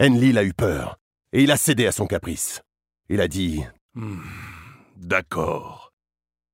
Enlil 0.00 0.38
a 0.38 0.44
eu 0.44 0.54
peur, 0.54 0.98
et 1.32 1.42
il 1.42 1.50
a 1.50 1.56
cédé 1.56 1.86
à 1.86 1.92
son 1.92 2.06
caprice. 2.06 2.62
Il 3.08 3.20
a 3.20 3.28
dit 3.28 3.62
hmm, 3.94 4.22
D'accord. 5.00 5.92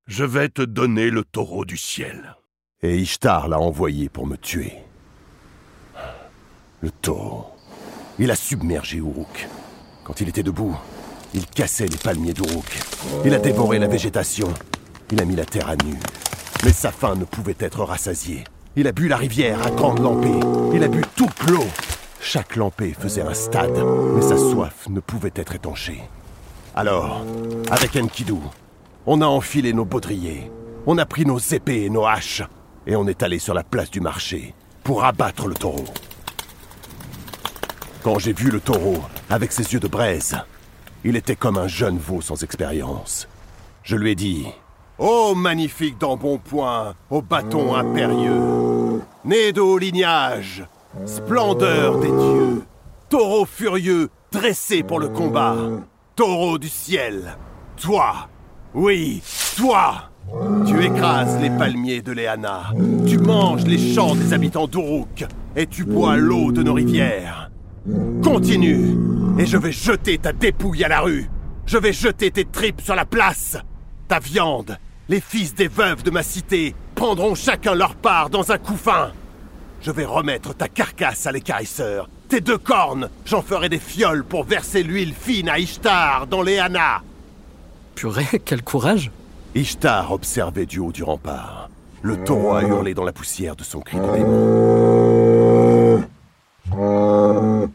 Je 0.06 0.22
vais 0.22 0.50
te 0.50 0.60
donner 0.60 1.08
le 1.08 1.24
taureau 1.24 1.64
du 1.64 1.78
ciel. 1.78 2.36
Et 2.82 2.98
Ishtar 2.98 3.48
l'a 3.48 3.58
envoyé 3.58 4.10
pour 4.10 4.26
me 4.26 4.36
tuer. 4.36 4.74
Le 6.82 6.90
taureau. 6.90 7.46
Il 8.18 8.30
a 8.30 8.36
submergé 8.36 8.98
Uruk. 8.98 9.48
Quand 10.04 10.20
il 10.20 10.28
était 10.28 10.42
debout, 10.42 10.76
il 11.32 11.46
cassait 11.46 11.86
les 11.86 11.96
palmiers 11.96 12.34
d'Uruk. 12.34 12.80
Il 13.24 13.32
a 13.32 13.38
dévoré 13.38 13.78
la 13.78 13.88
végétation. 13.88 14.52
Il 15.10 15.22
a 15.22 15.24
mis 15.24 15.36
la 15.36 15.46
terre 15.46 15.70
à 15.70 15.76
nu. 15.76 15.98
Mais 16.64 16.72
sa 16.72 16.92
faim 16.92 17.14
ne 17.14 17.24
pouvait 17.24 17.56
être 17.58 17.82
rassasiée. 17.82 18.44
Il 18.76 18.86
a 18.86 18.92
bu 18.92 19.08
la 19.08 19.16
rivière 19.16 19.66
à 19.66 19.70
grande 19.70 20.00
lampée. 20.00 20.38
Il 20.74 20.84
a 20.84 20.88
bu 20.88 21.00
toute 21.16 21.48
l'eau. 21.48 21.64
Chaque 22.20 22.56
lampée 22.56 22.92
faisait 22.92 23.22
un 23.22 23.32
stade, 23.32 23.82
mais 24.14 24.22
sa 24.22 24.36
soif 24.36 24.86
ne 24.90 25.00
pouvait 25.00 25.32
être 25.34 25.54
étanchée. 25.54 26.02
Alors, 26.76 27.24
avec 27.70 27.94
Enkidu, 27.94 28.34
on 29.06 29.20
a 29.20 29.26
enfilé 29.26 29.72
nos 29.72 29.84
baudriers, 29.84 30.50
on 30.86 30.98
a 30.98 31.06
pris 31.06 31.24
nos 31.24 31.38
épées 31.38 31.84
et 31.84 31.90
nos 31.90 32.04
haches, 32.04 32.42
et 32.86 32.96
on 32.96 33.06
est 33.06 33.22
allé 33.22 33.38
sur 33.38 33.54
la 33.54 33.62
place 33.62 33.92
du 33.92 34.00
marché 34.00 34.54
pour 34.82 35.04
abattre 35.04 35.46
le 35.46 35.54
taureau. 35.54 35.84
Quand 38.02 38.18
j'ai 38.18 38.32
vu 38.32 38.50
le 38.50 38.58
taureau 38.58 39.04
avec 39.30 39.52
ses 39.52 39.72
yeux 39.72 39.78
de 39.78 39.86
braise, 39.86 40.36
il 41.04 41.14
était 41.14 41.36
comme 41.36 41.58
un 41.58 41.68
jeune 41.68 41.96
veau 41.96 42.20
sans 42.20 42.42
expérience. 42.42 43.28
Je 43.84 43.94
lui 43.94 44.10
ai 44.10 44.14
dit 44.16 44.44
Ô 44.98 45.36
magnifique 45.36 45.98
d'embonpoint, 45.98 46.94
au 47.08 47.22
bâton 47.22 47.76
impérieux, 47.76 49.00
né 49.24 49.52
de 49.52 49.60
haut 49.60 49.78
lignage, 49.78 50.66
splendeur 51.06 51.98
des 52.00 52.10
dieux, 52.10 52.62
taureau 53.08 53.44
furieux 53.44 54.10
dressé 54.32 54.82
pour 54.82 54.98
le 54.98 55.08
combat, 55.08 55.56
taureau 56.16 56.58
du 56.58 56.68
ciel, 56.68 57.36
toi, 57.76 58.28
oui, 58.72 59.22
toi, 59.56 60.10
tu 60.66 60.84
écrases 60.84 61.40
les 61.40 61.50
palmiers 61.50 62.02
de 62.02 62.12
Léana, 62.12 62.72
tu 63.06 63.18
manges 63.18 63.64
les 63.64 63.94
champs 63.94 64.14
des 64.14 64.32
habitants 64.32 64.68
d'Uruk, 64.68 65.24
et 65.56 65.66
tu 65.66 65.84
bois 65.84 66.16
l'eau 66.16 66.52
de 66.52 66.62
nos 66.62 66.74
rivières. 66.74 67.50
Continue, 68.22 68.96
et 69.38 69.46
je 69.46 69.56
vais 69.56 69.72
jeter 69.72 70.18
ta 70.18 70.32
dépouille 70.32 70.84
à 70.84 70.88
la 70.88 71.00
rue. 71.00 71.28
Je 71.66 71.78
vais 71.78 71.92
jeter 71.92 72.30
tes 72.30 72.44
tripes 72.44 72.80
sur 72.80 72.94
la 72.94 73.06
place. 73.06 73.56
Ta 74.06 74.20
viande, 74.20 74.78
les 75.08 75.20
fils 75.20 75.54
des 75.54 75.68
veuves 75.68 76.02
de 76.02 76.10
ma 76.10 76.22
cité 76.22 76.74
prendront 76.94 77.34
chacun 77.34 77.74
leur 77.74 77.96
part 77.96 78.30
dans 78.30 78.52
un 78.52 78.58
couffin. 78.58 79.12
Je 79.80 79.90
vais 79.90 80.04
remettre 80.04 80.54
ta 80.54 80.68
carcasse 80.68 81.26
à 81.26 81.32
l'écarisseur. 81.32 82.08
Tes 82.34 82.40
deux 82.40 82.58
cornes, 82.58 83.10
j'en 83.24 83.42
ferai 83.42 83.68
des 83.68 83.78
fioles 83.78 84.24
pour 84.24 84.42
verser 84.42 84.82
l'huile 84.82 85.14
fine 85.14 85.48
à 85.48 85.60
Ishtar 85.60 86.26
dans 86.26 86.42
les 86.42 86.58
Hana. 86.58 87.00
Purée, 87.94 88.26
quel 88.44 88.60
courage 88.62 89.12
Ishtar 89.54 90.10
observait 90.10 90.66
du 90.66 90.80
haut 90.80 90.90
du 90.90 91.04
rempart. 91.04 91.70
Le 92.02 92.16
taureau 92.24 92.54
a 92.54 92.64
hurlé 92.64 92.92
dans 92.92 93.04
la 93.04 93.12
poussière 93.12 93.54
de 93.54 93.62
son 93.62 93.78
cri 93.78 93.98
de 93.98 94.12
démon. 94.12 96.02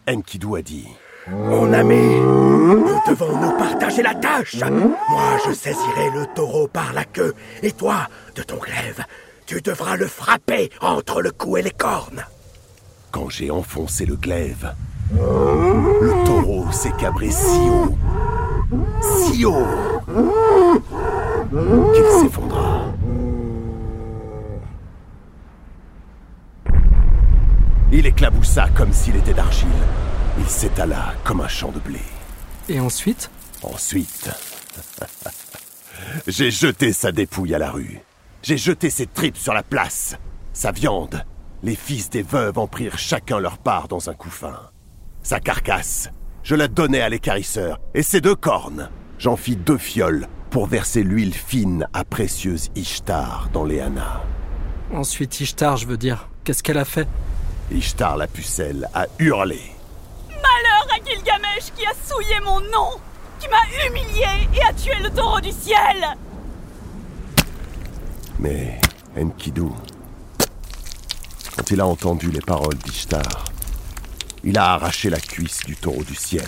Enkidu 0.09 0.57
a 0.57 0.61
dit 0.61 0.89
mon 1.29 1.71
ami, 1.71 2.19
nous 2.19 2.99
devons 3.07 3.37
nous 3.37 3.57
partager 3.57 4.01
la 4.01 4.15
tâche. 4.15 4.57
Moi, 4.59 5.37
je 5.47 5.53
saisirai 5.53 6.09
le 6.13 6.25
taureau 6.35 6.67
par 6.67 6.91
la 6.91 7.05
queue, 7.05 7.33
et 7.63 7.71
toi, 7.71 8.09
de 8.35 8.41
ton 8.41 8.57
glaive, 8.57 9.05
tu 9.45 9.61
devras 9.61 9.95
le 9.95 10.07
frapper 10.07 10.69
entre 10.81 11.21
le 11.21 11.31
cou 11.31 11.55
et 11.55 11.61
les 11.61 11.71
cornes. 11.71 12.25
Quand 13.11 13.29
j'ai 13.29 13.49
enfoncé 13.51 14.05
le 14.05 14.15
glaive, 14.15 14.73
le 15.11 16.25
taureau 16.25 16.71
s'est 16.71 16.93
cabré 16.99 17.31
si 17.31 17.59
haut, 17.69 17.97
si 19.01 19.45
haut, 19.45 19.65
qu'il 21.93 22.21
s'effondra. 22.21 22.85
Il 27.91 28.05
éclaboussa 28.05 28.69
comme 28.75 28.93
s'il 28.93 29.15
était 29.15 29.33
d'argile. 29.33 29.67
Il 30.37 30.45
s'étala 30.45 31.15
comme 31.23 31.41
un 31.41 31.47
champ 31.47 31.71
de 31.71 31.79
blé. 31.79 31.99
Et 32.69 32.79
ensuite? 32.79 33.31
Ensuite, 33.63 34.29
J'ai 36.27 36.51
jeté 36.51 36.93
sa 36.93 37.11
dépouille 37.11 37.55
à 37.55 37.59
la 37.59 37.71
rue. 37.71 37.99
J'ai 38.43 38.57
jeté 38.57 38.89
ses 38.89 39.07
tripes 39.07 39.37
sur 39.37 39.53
la 39.53 39.63
place. 39.63 40.15
Sa 40.53 40.71
viande. 40.71 41.23
Les 41.61 41.75
fils 41.75 42.09
des 42.09 42.21
veuves 42.21 42.57
en 42.57 42.67
prirent 42.67 42.97
chacun 42.97 43.39
leur 43.39 43.57
part 43.57 43.89
dans 43.89 44.09
un 44.09 44.13
couffin. 44.13 44.57
Sa 45.23 45.41
carcasse. 45.41 46.09
Je 46.41 46.55
la 46.55 46.69
donnai 46.69 47.01
à 47.01 47.09
l'écarisseur. 47.09 47.79
Et 47.93 48.01
ses 48.01 48.21
deux 48.21 48.35
cornes. 48.35 48.89
J'en 49.17 49.35
fis 49.35 49.57
deux 49.57 49.77
fioles 49.77 50.27
pour 50.51 50.67
verser 50.67 51.03
l'huile 51.03 51.33
fine 51.33 51.85
à 51.93 52.05
précieuse 52.05 52.69
Ishtar 52.75 53.49
dans 53.51 53.65
les 53.65 53.81
Hanas. 53.81 54.21
Ensuite, 54.93 55.41
Ishtar, 55.41 55.75
je 55.75 55.85
veux 55.85 55.97
dire, 55.97 56.29
qu'est-ce 56.45 56.63
qu'elle 56.63 56.77
a 56.77 56.85
fait? 56.85 57.07
Ishtar 57.71 58.15
la 58.15 58.27
pucelle 58.27 58.89
a 58.93 59.05
hurlé. 59.19 59.59
Malheur 60.29 60.87
à 60.91 61.05
Gilgamesh 61.05 61.73
qui 61.75 61.85
a 61.85 61.91
souillé 62.07 62.39
mon 62.45 62.61
nom, 62.61 62.97
qui 63.39 63.47
m'a 63.49 63.85
humilié 63.85 64.47
et 64.55 64.63
a 64.63 64.73
tué 64.73 64.95
le 65.03 65.09
taureau 65.09 65.41
du 65.41 65.51
ciel 65.51 66.07
Mais 68.39 68.79
Enkidu, 69.17 69.69
quand 71.59 71.71
il 71.71 71.81
a 71.81 71.85
entendu 71.85 72.31
les 72.31 72.39
paroles 72.39 72.77
d'Ishtar, 72.77 73.43
il 74.45 74.57
a 74.57 74.75
arraché 74.75 75.09
la 75.09 75.19
cuisse 75.19 75.59
du 75.65 75.75
taureau 75.75 76.05
du 76.05 76.15
ciel 76.15 76.47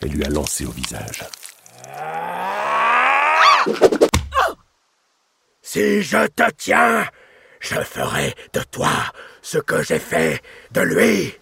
et 0.00 0.08
lui 0.08 0.24
a 0.24 0.28
lancé 0.28 0.64
au 0.64 0.70
visage. 0.70 1.24
Si 5.60 6.02
je 6.02 6.24
te 6.28 6.48
tiens, 6.56 7.04
je 7.58 7.80
ferai 7.80 8.32
de 8.52 8.60
toi 8.70 8.92
ce 9.42 9.58
que 9.58 9.82
j'ai 9.82 9.98
fait 9.98 10.40
de 10.70 10.82
lui. 10.82 11.34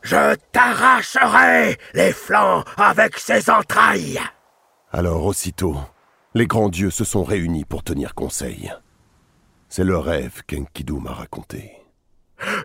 Je 0.00 0.36
t'arracherai 0.52 1.76
les 1.92 2.12
flancs 2.14 2.64
avec 2.78 3.18
ses 3.18 3.50
entrailles. 3.50 4.20
Alors 4.90 5.26
aussitôt, 5.26 5.76
les 6.32 6.46
grands 6.46 6.70
dieux 6.70 6.90
se 6.90 7.04
sont 7.04 7.24
réunis 7.24 7.66
pour 7.66 7.82
tenir 7.82 8.14
conseil. 8.14 8.72
C'est 9.68 9.84
le 9.84 9.98
rêve 9.98 10.42
qu'Enkidu 10.46 10.94
m'a 10.94 11.12
raconté. 11.12 11.72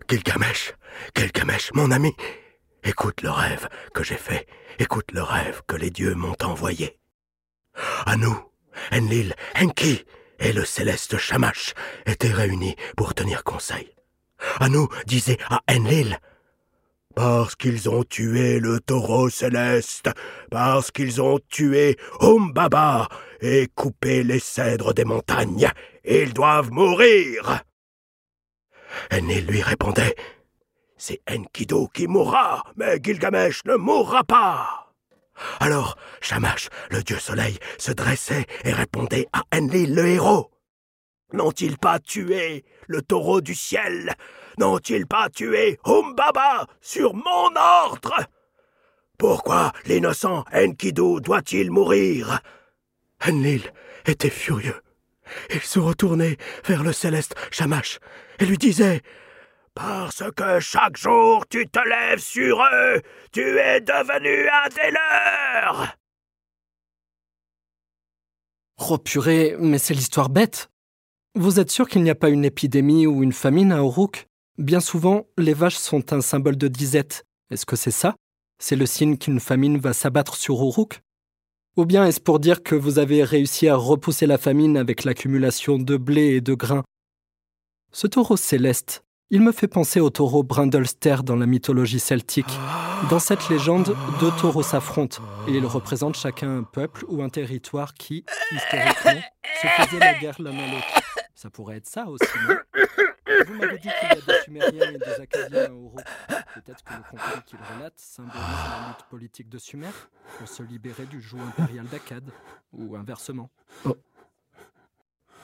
Gilgamesh, 0.09 0.73
Gilgamesh, 1.15 1.71
mon 1.73 1.91
ami, 1.91 2.15
écoute 2.83 3.21
le 3.21 3.29
rêve 3.29 3.67
que 3.93 4.03
j'ai 4.03 4.15
fait, 4.15 4.47
écoute 4.79 5.11
le 5.11 5.21
rêve 5.21 5.61
que 5.67 5.75
les 5.75 5.89
dieux 5.89 6.15
m'ont 6.15 6.37
envoyé. 6.43 6.97
À 8.05 8.15
nous, 8.15 8.37
Enlil, 8.93 9.35
Enki 9.59 10.05
et 10.39 10.53
le 10.53 10.63
céleste 10.63 11.17
Shamash 11.17 11.73
étaient 12.05 12.31
réunis 12.31 12.75
pour 12.95 13.13
tenir 13.13 13.43
conseil. 13.43 13.93
Anu 14.59 14.87
disait 15.05 15.37
à 15.49 15.61
Enlil, 15.69 16.17
parce 17.15 17.55
qu'ils 17.55 17.89
ont 17.89 18.03
tué 18.03 18.59
le 18.59 18.79
taureau 18.79 19.29
céleste, 19.29 20.09
parce 20.49 20.89
qu'ils 20.89 21.21
ont 21.21 21.39
tué 21.49 21.97
Umbaba 22.21 23.07
et 23.41 23.67
coupé 23.75 24.23
les 24.23 24.39
cèdres 24.39 24.93
des 24.93 25.05
montagnes, 25.05 25.69
ils 26.03 26.33
doivent 26.33 26.71
mourir. 26.71 27.63
Enlil 29.11 29.45
lui 29.47 29.61
répondait, 29.61 30.15
c'est 30.97 31.21
Enkidu 31.29 31.87
qui 31.93 32.07
mourra, 32.07 32.63
mais 32.75 32.99
Gilgamesh 33.01 33.65
ne 33.65 33.75
mourra 33.75 34.23
pas. 34.23 34.93
Alors 35.59 35.97
Shamash, 36.21 36.69
le 36.91 37.01
dieu 37.01 37.17
soleil, 37.17 37.57
se 37.77 37.91
dressait 37.91 38.45
et 38.63 38.71
répondait 38.71 39.27
à 39.33 39.41
Enlil 39.55 39.95
le 39.95 40.05
héros. 40.07 40.51
N'ont-ils 41.33 41.77
pas 41.79 41.99
tué 41.99 42.63
le 42.87 43.01
taureau 43.01 43.41
du 43.41 43.55
ciel? 43.55 44.13
N'ont-ils 44.59 45.07
pas 45.07 45.29
tué 45.29 45.79
Humbaba 45.83 46.67
sur 46.79 47.15
mon 47.15 47.55
ordre? 47.55 48.13
Pourquoi 49.17 49.71
l'innocent 49.85 50.43
Enkidu 50.53 51.21
doit-il 51.21 51.71
mourir? 51.71 52.39
Enlil 53.27 53.63
était 54.05 54.29
furieux. 54.29 54.82
Il 55.53 55.61
se 55.61 55.79
retournait 55.79 56.37
vers 56.65 56.83
le 56.83 56.93
céleste 56.93 57.35
Shamash 57.51 57.99
et 58.39 58.45
lui 58.45 58.57
disait 58.57 59.01
parce 59.75 60.23
que 60.35 60.59
chaque 60.59 60.97
jour 60.97 61.45
tu 61.47 61.67
te 61.67 61.79
lèves 61.79 62.19
sur 62.19 62.61
eux, 62.61 63.01
tu 63.31 63.41
es 63.41 63.81
devenu 63.81 64.47
un 64.47 64.69
des 64.69 64.91
leurs. 64.91 65.97
Oh 68.89 68.97
purée, 68.97 69.55
mais 69.59 69.77
c'est 69.77 69.93
l'histoire 69.93 70.29
bête. 70.29 70.69
Vous 71.35 71.59
êtes 71.59 71.71
sûr 71.71 71.87
qu'il 71.87 72.03
n'y 72.03 72.09
a 72.09 72.15
pas 72.15 72.29
une 72.29 72.45
épidémie 72.45 73.07
ou 73.07 73.23
une 73.23 73.33
famine 73.33 73.71
à 73.71 73.77
Uruk? 73.77 74.27
Bien 74.57 74.79
souvent, 74.79 75.25
les 75.37 75.53
vaches 75.53 75.77
sont 75.77 76.13
un 76.13 76.21
symbole 76.21 76.57
de 76.57 76.67
disette. 76.67 77.23
Est-ce 77.49 77.65
que 77.65 77.75
c'est 77.75 77.91
ça? 77.91 78.15
C'est 78.59 78.75
le 78.75 78.85
signe 78.85 79.17
qu'une 79.17 79.39
famine 79.39 79.79
va 79.79 79.93
s'abattre 79.93 80.35
sur 80.35 80.61
Uruk? 80.61 81.01
Ou 81.75 81.85
bien 81.85 82.05
est-ce 82.05 82.21
pour 82.21 82.39
dire 82.39 82.61
que 82.61 82.75
vous 82.75 82.99
avez 82.99 83.23
réussi 83.23 83.67
à 83.67 83.75
repousser 83.75 84.27
la 84.27 84.37
famine 84.37 84.77
avec 84.77 85.03
l'accumulation 85.03 85.79
de 85.79 85.97
blé 85.97 86.35
et 86.35 86.41
de 86.41 86.53
grains? 86.53 86.83
Ce 87.91 88.05
taureau 88.05 88.37
céleste, 88.37 89.03
il 89.31 89.41
me 89.41 89.51
fait 89.51 89.67
penser 89.67 89.99
au 89.99 90.11
taureau 90.11 90.43
Brindlester 90.43 91.17
dans 91.23 91.35
la 91.35 91.47
mythologie 91.47 91.99
celtique. 91.99 92.59
Dans 93.09 93.17
cette 93.17 93.49
légende, 93.49 93.95
deux 94.19 94.29
taureaux 94.39 94.61
s'affrontent 94.61 95.23
et 95.47 95.53
ils 95.53 95.65
représentent 95.65 96.15
chacun 96.15 96.59
un 96.59 96.63
peuple 96.63 97.05
ou 97.07 97.23
un 97.23 97.29
territoire 97.29 97.95
qui, 97.95 98.23
historiquement, 98.51 99.21
se 99.59 99.67
faisait 99.67 99.99
la 99.99 100.13
guerre 100.19 100.39
l'un 100.39 100.55
à 100.55 100.71
l'autre. 100.73 101.01
Ça 101.33 101.49
pourrait 101.49 101.77
être 101.77 101.87
ça 101.87 102.05
aussi, 102.05 102.23
Vous 103.25 103.53
m'avez 103.53 103.79
dit 103.79 103.89
qu'il 103.99 104.09
y 104.09 104.11
a 104.11 104.15
des 104.15 104.43
Sumériens 104.43 104.91
et 104.91 104.97
des 104.97 105.21
Acadiens 105.21 105.65
à 105.65 105.69
Uruk. 105.69 106.05
Peut-être 106.53 106.83
que 106.83 106.93
le 106.93 107.03
conflit 107.09 107.41
qu'ils 107.45 107.59
relatent 107.75 107.99
symbolise 107.99 108.35
la 108.35 108.87
lutte 108.89 109.09
politique 109.09 109.49
de 109.49 109.57
Sumer 109.57 109.91
pour 110.37 110.47
se 110.47 110.63
libérer 110.63 111.05
du 111.05 111.21
joug 111.21 111.39
impérial 111.39 111.85
d'Akkad, 111.87 112.29
ou 112.73 112.95
inversement. 112.95 113.49
Oh. 113.85 113.95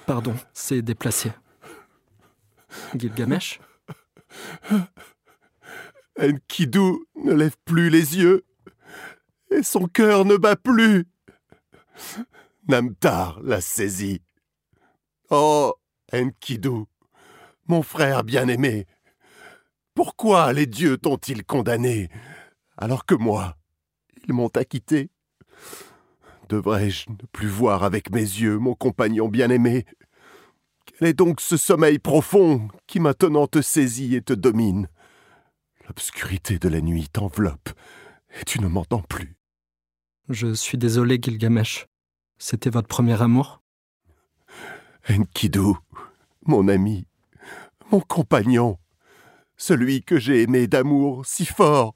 Pardon, 0.05 0.35
c'est 0.53 0.81
déplacé. 0.81 1.31
Gilgamesh 2.95 3.59
Enkidu 6.19 7.05
ne 7.15 7.33
lève 7.33 7.55
plus 7.63 7.89
les 7.89 8.17
yeux, 8.17 8.45
et 9.51 9.63
son 9.63 9.87
cœur 9.87 10.25
ne 10.25 10.35
bat 10.35 10.55
plus. 10.55 11.07
Namtar 12.67 13.39
l'a 13.41 13.61
saisi. 13.61 14.21
Oh, 15.29 15.73
Enkidu, 16.13 16.85
mon 17.69 17.83
frère 17.83 18.23
bien-aimé, 18.23 18.87
pourquoi 19.93 20.51
les 20.53 20.65
dieux 20.65 20.97
t'ont-ils 20.97 21.45
condamné, 21.45 22.09
alors 22.77 23.05
que 23.05 23.15
moi, 23.15 23.57
ils 24.27 24.33
m'ont 24.33 24.49
acquitté? 24.49 25.09
Devrais-je 26.49 27.11
ne 27.11 27.27
plus 27.31 27.47
voir 27.47 27.83
avec 27.83 28.09
mes 28.11 28.21
yeux 28.21 28.57
mon 28.57 28.73
compagnon 28.73 29.27
bien-aimé? 29.27 29.85
Quel 30.85 31.09
est 31.09 31.13
donc 31.13 31.41
ce 31.41 31.57
sommeil 31.57 31.99
profond 31.99 32.67
qui 32.87 32.99
maintenant 32.99 33.45
te 33.45 33.61
saisit 33.61 34.15
et 34.15 34.21
te 34.21 34.33
domine? 34.33 34.89
L'obscurité 35.87 36.57
de 36.57 36.69
la 36.69 36.81
nuit 36.81 37.07
t'enveloppe 37.07 37.69
et 38.39 38.45
tu 38.45 38.59
ne 38.61 38.67
m'entends 38.67 39.01
plus. 39.01 39.35
Je 40.27 40.53
suis 40.53 40.77
désolé, 40.77 41.19
Gilgamesh. 41.21 41.87
C'était 42.39 42.69
votre 42.69 42.87
premier 42.87 43.21
amour? 43.21 43.61
Enkidu, 45.09 45.73
mon 46.45 46.67
ami, 46.67 47.05
mon 47.91 47.99
compagnon, 47.99 48.77
celui 49.57 50.03
que 50.03 50.19
j'ai 50.19 50.43
aimé 50.43 50.67
d'amour 50.67 51.25
si 51.25 51.45
fort, 51.45 51.95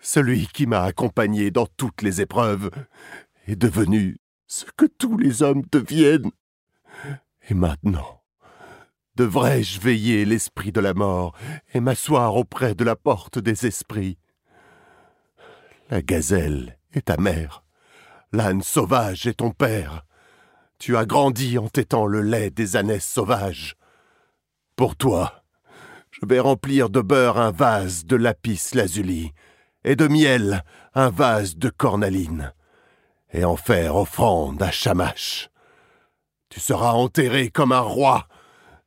celui 0.00 0.46
qui 0.46 0.66
m'a 0.66 0.82
accompagné 0.82 1.50
dans 1.50 1.66
toutes 1.76 2.02
les 2.02 2.20
épreuves, 2.20 2.70
est 3.46 3.56
devenu 3.56 4.18
ce 4.46 4.64
que 4.76 4.86
tous 4.86 5.16
les 5.16 5.42
hommes 5.42 5.62
deviennent. 5.72 6.30
Et 7.48 7.54
maintenant, 7.54 8.22
devrais-je 9.14 9.80
veiller 9.80 10.24
l'esprit 10.24 10.72
de 10.72 10.80
la 10.80 10.94
mort 10.94 11.36
et 11.72 11.80
m'asseoir 11.80 12.36
auprès 12.36 12.74
de 12.74 12.84
la 12.84 12.96
porte 12.96 13.38
des 13.38 13.66
esprits? 13.66 14.18
La 15.90 16.02
gazelle 16.02 16.78
est 16.92 17.06
ta 17.06 17.16
mère, 17.16 17.64
l'âne 18.32 18.62
sauvage 18.62 19.26
est 19.26 19.34
ton 19.34 19.50
père. 19.50 20.04
Tu 20.78 20.96
as 20.96 21.06
grandi 21.06 21.58
en 21.58 21.68
tétant 21.68 22.06
le 22.06 22.20
lait 22.20 22.50
des 22.50 22.76
ânesses 22.76 23.08
sauvages. 23.08 23.76
Pour 24.76 24.94
toi, 24.94 25.42
je 26.10 26.26
vais 26.26 26.38
remplir 26.38 26.90
de 26.90 27.00
beurre 27.00 27.38
un 27.38 27.50
vase 27.50 28.04
de 28.04 28.14
lapis 28.14 28.60
lazuli, 28.74 29.32
et 29.84 29.96
de 29.96 30.06
miel 30.06 30.64
un 30.94 31.08
vase 31.08 31.56
de 31.56 31.70
cornaline, 31.70 32.52
et 33.32 33.46
en 33.46 33.56
faire 33.56 33.96
offrande 33.96 34.62
à 34.62 34.70
Shamash. 34.70 35.48
Tu 36.50 36.60
seras 36.60 36.92
enterré 36.92 37.48
comme 37.48 37.72
un 37.72 37.80
roi. 37.80 38.28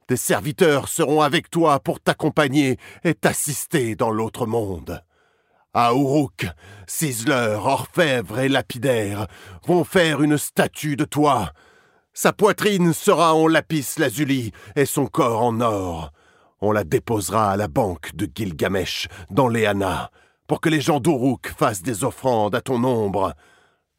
Des 0.08 0.18
serviteurs 0.18 0.90
seront 0.90 1.22
avec 1.22 1.50
toi 1.50 1.80
pour 1.80 2.00
t'accompagner 2.00 2.78
et 3.04 3.16
t'assister 3.16 3.96
dans 3.96 4.12
l'autre 4.12 4.46
monde. 4.46 5.04
À 5.74 5.92
Uruk, 5.94 6.48
ciseleurs, 6.86 7.66
orfèvres 7.66 8.40
et 8.40 8.50
lapidaires 8.50 9.26
vont 9.66 9.84
faire 9.84 10.22
une 10.22 10.38
statue 10.38 10.96
de 10.96 11.06
toi. 11.06 11.52
Sa 12.22 12.34
poitrine 12.34 12.92
sera 12.92 13.34
en 13.34 13.48
lapis 13.48 13.96
lazuli 13.98 14.52
et 14.76 14.86
son 14.86 15.08
corps 15.08 15.42
en 15.42 15.62
or. 15.62 16.12
On 16.60 16.74
la 16.74 16.84
déposera 16.84 17.52
à 17.52 17.56
la 17.56 17.70
banque 17.70 18.14
de 18.14 18.30
Gilgamesh 18.30 19.08
dans 19.30 19.48
les 19.48 19.66
Hanas 19.66 20.10
pour 20.46 20.60
que 20.60 20.68
les 20.68 20.82
gens 20.82 21.00
d'Uruk 21.00 21.48
fassent 21.58 21.82
des 21.82 22.04
offrandes 22.04 22.56
à 22.56 22.60
ton 22.60 22.84
ombre. 22.84 23.34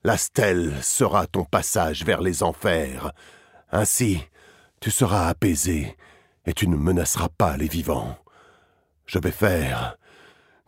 La 0.04 0.18
stèle 0.18 0.74
sera 0.82 1.26
ton 1.28 1.46
passage 1.46 2.04
vers 2.04 2.20
les 2.20 2.42
enfers. 2.42 3.12
Ainsi, 3.72 4.20
tu 4.82 4.90
seras 4.90 5.28
apaisé 5.28 5.96
et 6.44 6.52
tu 6.52 6.68
ne 6.68 6.76
menaceras 6.76 7.30
pas 7.38 7.56
les 7.56 7.68
vivants. 7.68 8.18
Je 9.06 9.18
vais 9.18 9.32
faire 9.32 9.96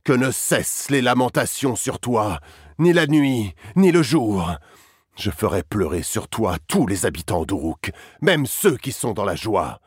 que 0.04 0.14
ne 0.14 0.30
cessent 0.30 0.88
les 0.88 1.02
lamentations 1.02 1.76
sur 1.76 1.98
toi, 1.98 2.40
ni 2.78 2.94
la 2.94 3.06
nuit, 3.06 3.54
ni 3.76 3.92
le 3.92 4.02
jour. 4.02 4.56
Je 5.16 5.30
ferai 5.30 5.62
pleurer 5.62 6.02
sur 6.02 6.28
toi 6.28 6.56
tous 6.68 6.86
les 6.86 7.06
habitants 7.06 7.44
d'Uruk, 7.44 7.92
même 8.22 8.46
ceux 8.46 8.76
qui 8.76 8.92
sont 8.92 9.12
dans 9.12 9.24
la 9.24 9.36
joie. 9.36 9.80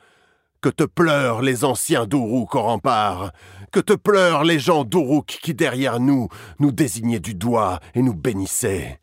Que 0.61 0.69
te 0.69 0.83
pleurent 0.83 1.41
les 1.41 1.65
anciens 1.65 2.05
d'Uruk 2.05 2.55
au 2.55 2.61
rempart, 2.61 3.31
que 3.71 3.79
te 3.79 3.93
pleurent 3.93 4.43
les 4.43 4.59
gens 4.59 4.83
d'Uruk 4.83 5.39
qui 5.41 5.53
derrière 5.53 5.99
nous 5.99 6.29
nous 6.59 6.71
désignaient 6.71 7.19
du 7.19 7.35
doigt 7.35 7.79
et 7.93 8.01
nous 8.01 8.13
bénissaient, 8.13 8.99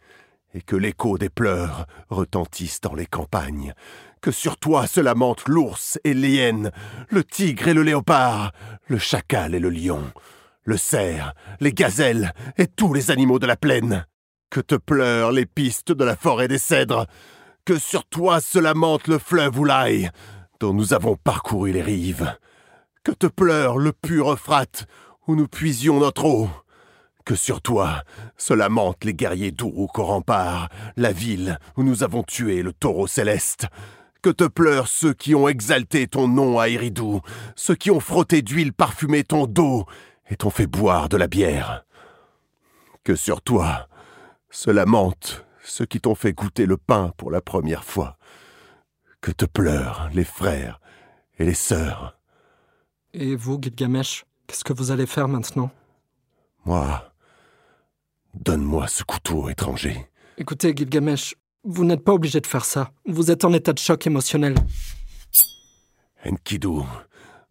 et 0.55 0.63
que 0.63 0.77
l'écho 0.77 1.19
des 1.19 1.29
pleurs 1.29 1.87
retentisse 2.09 2.81
dans 2.81 2.95
les 2.95 3.07
campagnes, 3.07 3.75
que 4.21 4.31
sur 4.31 4.57
toi 4.57 4.87
se 4.87 5.01
lamentent 5.01 5.49
l'ours 5.49 5.99
et 6.05 6.15
l'hyène, 6.15 6.71
le 7.11 7.25
tigre 7.25 7.69
et 7.69 7.75
le 7.75 7.83
léopard, 7.83 8.53
le 8.87 8.99
chacal 8.99 9.55
et 9.55 9.61
le 9.61 9.71
lion, 9.71 10.03
le 10.65 10.77
cerf, 10.77 11.35
les 11.61 11.73
gazelles 11.73 12.33
et 12.57 12.69
tous 12.69 12.95
les 12.95 13.11
animaux 13.11 13.39
de 13.39 13.47
la 13.47 13.57
plaine? 13.57 14.07
Que 14.53 14.61
te 14.61 14.75
pleurent 14.75 15.33
les 15.33 15.47
pistes 15.47 15.93
de 15.93 16.05
la 16.05 16.15
forêt 16.15 16.47
des 16.47 16.59
cèdres, 16.59 17.07
que 17.65 17.79
sur 17.79 18.05
toi 18.05 18.39
se 18.43 18.59
lamente 18.59 19.09
le 19.09 19.19
fleuve 19.19 19.59
Oulaï, 19.59 20.11
dont 20.61 20.75
nous 20.75 20.93
avons 20.93 21.17
parcouru 21.17 21.73
les 21.73 21.81
rives. 21.81 22.37
Que 23.03 23.13
te 23.13 23.27
pleure 23.27 23.79
le 23.79 23.93
pur 23.95 24.31
Euphrate, 24.31 24.85
où 25.27 25.37
nous 25.37 25.49
puisions 25.49 26.01
notre 26.01 26.27
eau. 26.27 26.51
Que 27.25 27.35
sur 27.35 27.63
toi 27.63 28.03
se 28.37 28.53
lamentent 28.53 29.07
les 29.07 29.15
guerriers 29.15 29.53
d'Uruk 29.53 29.99
au 29.99 30.05
rempart, 30.05 30.69
la 30.99 31.13
ville 31.13 31.59
où 31.79 31.83
nous 31.83 32.03
avons 32.03 32.23
tué 32.23 32.63
le 32.63 32.75
taureau 32.75 33.07
céleste. 33.07 33.69
Que 34.21 34.29
te 34.29 34.45
pleurent 34.45 34.89
ceux 34.89 35.15
qui 35.15 35.35
ont 35.35 35.49
exalté 35.49 36.07
ton 36.09 36.29
nom 36.29 36.61
à 36.61 36.69
Eridou, 36.69 37.23
ceux 37.57 37.75
qui 37.75 37.91
ont 37.91 38.01
frotté 38.01 38.43
d'huile 38.43 38.75
parfumée 38.75 39.25
ton 39.25 39.47
dos 39.47 39.87
et 40.29 40.37
t'ont 40.37 40.51
fait 40.51 40.67
boire 40.67 41.09
de 41.09 41.17
la 41.17 41.27
bière. 41.27 41.87
Que 43.03 43.17
sur 43.17 43.41
toi 43.41 43.89
se 44.53 44.71
lamentent 44.71 45.45
ceux 45.65 45.87
qui 45.87 46.01
t'ont 46.01 46.15
fait 46.15 46.33
goûter 46.33 46.67
le 46.67 46.77
pain 46.77 47.13
pour 47.17 47.31
la 47.31 47.41
première 47.41 47.85
fois. 47.85 48.17
Que 49.21 49.33
te 49.33 49.45
pleurent 49.45 50.11
les 50.13 50.25
frères 50.25 50.81
et 51.39 51.45
les 51.45 51.55
sœurs. 51.55 52.19
Et 53.15 53.35
vous, 53.35 53.59
Gilgamesh, 53.61 54.25
qu'est-ce 54.47 54.65
que 54.65 54.73
vous 54.73 54.91
allez 54.91 55.07
faire 55.07 55.29
maintenant? 55.29 55.71
Moi, 56.65 57.13
donne-moi 58.35 58.87
ce 58.89 59.03
couteau 59.05 59.49
étranger. 59.49 60.09
Écoutez, 60.39 60.75
Gilgamesh, 60.77 61.35
vous 61.65 61.85
n'êtes 61.85 62.05
pas 62.05 62.13
obligé 62.13 62.41
de 62.41 62.47
faire 62.47 62.65
ça. 62.65 62.93
Vous 63.07 63.31
êtes 63.31 63.45
en 63.45 63.53
état 63.53 63.73
de 63.73 63.79
choc 63.79 64.07
émotionnel. 64.07 64.55
Enkidu, 66.25 66.83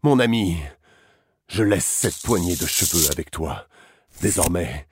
mon 0.04 0.20
ami, 0.20 0.58
je 1.48 1.64
laisse 1.64 1.86
cette 1.86 2.22
poignée 2.22 2.56
de 2.56 2.66
cheveux 2.66 3.12
avec 3.12 3.32
toi. 3.32 3.68
Désormais, 4.22 4.88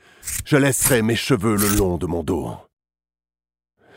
je 0.45 0.57
laisserai 0.57 1.01
mes 1.01 1.15
cheveux 1.15 1.55
le 1.55 1.77
long 1.77 1.97
de 1.97 2.05
mon 2.05 2.23
dos. 2.23 2.55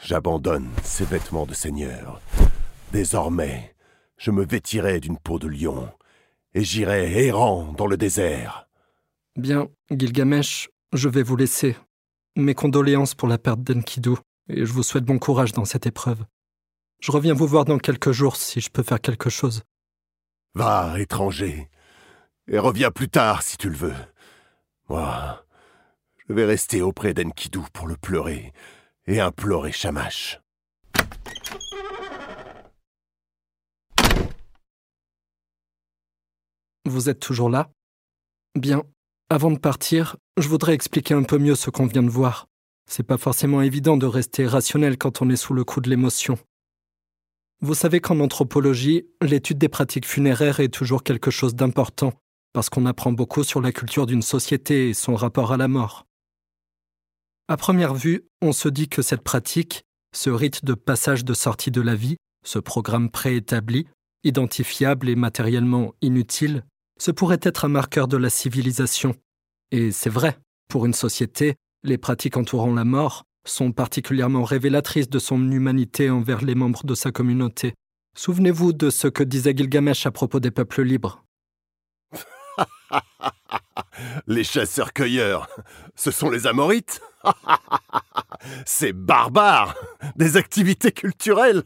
J'abandonne 0.05 0.69
ces 0.83 1.05
vêtements 1.05 1.47
de 1.47 1.55
seigneur. 1.55 2.21
Désormais, 2.93 3.75
je 4.17 4.31
me 4.31 4.45
vêtirai 4.45 5.01
d'une 5.01 5.19
peau 5.19 5.39
de 5.39 5.49
lion 5.49 5.89
et 6.55 6.63
j'irai 6.65 7.27
errant 7.27 7.73
dans 7.73 7.87
le 7.87 7.97
désert. 7.97 8.69
Bien, 9.37 9.69
Gilgamesh, 9.91 10.69
je 10.93 11.09
vais 11.09 11.23
vous 11.23 11.37
laisser. 11.37 11.77
Mes 12.37 12.55
condoléances 12.55 13.15
pour 13.15 13.29
la 13.29 13.39
perte 13.39 13.63
d'Enkidu, 13.63 14.17
et 14.49 14.65
je 14.65 14.73
vous 14.73 14.83
souhaite 14.83 15.05
bon 15.05 15.19
courage 15.19 15.53
dans 15.53 15.65
cette 15.65 15.87
épreuve. 15.87 16.25
Je 17.01 17.11
reviens 17.11 17.35
vous 17.35 17.47
voir 17.47 17.65
dans 17.65 17.79
quelques 17.79 18.13
jours 18.13 18.37
si 18.37 18.61
je 18.61 18.71
peux 18.71 18.83
faire 18.83 19.01
quelque 19.01 19.31
chose. 19.31 19.63
Va, 20.55 21.01
étranger, 21.01 21.69
et 22.49 22.59
reviens 22.59 22.91
plus 22.91 23.09
tard 23.09 23.43
si 23.43 23.57
tu 23.57 23.69
le 23.71 23.77
veux. 23.77 23.95
Moi, 24.89 25.43
vais 26.33 26.45
rester 26.45 26.83
auprès 26.83 27.15
d'Enkidu 27.15 27.61
pour 27.73 27.87
le 27.87 27.97
pleurer 27.97 28.53
et 29.07 29.21
implorer 29.21 29.73
Shamash. 29.73 30.41
Vous 36.85 37.09
êtes 37.09 37.21
toujours 37.21 37.49
là? 37.49 37.71
Bien. 38.55 38.83
Avant 39.31 39.51
de 39.51 39.59
partir, 39.59 40.17
je 40.37 40.49
voudrais 40.49 40.75
expliquer 40.75 41.15
un 41.15 41.23
peu 41.23 41.39
mieux 41.39 41.55
ce 41.55 41.71
qu'on 41.71 41.87
vient 41.87 42.03
de 42.03 42.11
voir. 42.11 42.49
C'est 42.91 43.03
pas 43.03 43.17
forcément 43.17 43.63
évident 43.63 43.97
de 43.97 44.07
rester 44.07 44.47
rationnel 44.47 44.99
quand 44.99 45.23
on 45.23 45.31
est 45.31 45.37
sous 45.37 45.55
le 45.55 45.65
coup 45.65 45.81
de 45.81 45.89
l'émotion. 45.89 46.39
Vous 47.61 47.75
savez 47.75 48.01
qu'en 48.01 48.19
anthropologie, 48.21 49.07
l'étude 49.23 49.59
des 49.59 49.69
pratiques 49.69 50.07
funéraires 50.07 50.61
est 50.61 50.69
toujours 50.69 51.05
quelque 51.05 51.31
chose 51.31 51.55
d'important, 51.55 52.13
parce 52.53 52.69
qu'on 52.69 52.87
apprend 52.87 53.13
beaucoup 53.13 53.45
sur 53.45 53.61
la 53.61 53.73
culture 53.73 54.05
d'une 54.05 54.21
société 54.21 54.89
et 54.89 54.95
son 54.95 55.15
rapport 55.15 55.53
à 55.53 55.57
la 55.57 55.69
mort. 55.69 56.07
À 57.53 57.59
première 57.59 57.93
vue, 57.93 58.23
on 58.41 58.53
se 58.53 58.71
dit 58.71 58.89
que 58.89 59.03
cette 59.03 59.21
pratique, 59.21 59.83
ce 60.17 60.31
rite 60.31 60.65
de 60.65 60.73
passage 60.73 61.23
de 61.23 61.35
sortie 61.35 61.71
de 61.71 61.83
la 61.83 61.95
vie, 61.95 62.17
ce 62.47 62.59
programme 62.59 63.11
préétabli, 63.11 63.87
identifiable 64.25 65.11
et 65.11 65.17
matériellement 65.17 65.93
inutile, 66.01 66.65
ce 66.99 67.11
pourrait 67.11 67.41
être 67.43 67.67
un 67.67 67.69
marqueur 67.69 68.09
de 68.09 68.17
la 68.17 68.31
civilisation. 68.31 69.15
Et 69.71 69.93
c'est 69.93 70.09
vrai, 70.09 70.39
pour 70.71 70.87
une 70.87 70.95
société, 70.95 71.57
les 71.83 71.99
pratiques 71.99 72.39
entourant 72.39 72.73
la 72.73 72.87
mort 72.87 73.25
sont 73.47 73.71
particulièrement 73.71 74.45
révélatrices 74.45 75.11
de 75.11 75.19
son 75.19 75.51
humanité 75.51 76.09
envers 76.09 76.41
les 76.41 76.55
membres 76.55 76.87
de 76.87 76.95
sa 76.95 77.13
communauté. 77.13 77.75
Souvenez-vous 78.17 78.73
de 78.73 78.89
ce 78.89 79.09
que 79.09 79.25
disait 79.25 79.55
Gilgamesh 79.55 80.07
à 80.07 80.11
propos 80.11 80.41
des 80.41 80.53
peuples 80.53 80.85
libres. 80.85 81.23
les 84.27 84.43
chasseurs-cueilleurs, 84.43 85.51
ce 85.97 86.11
sont 86.11 86.31
les 86.31 86.47
Amorites 86.47 87.03
C'est 88.67 88.93
barbare 88.93 89.75
Des 90.17 90.37
activités 90.37 90.93
culturelles 90.93 91.63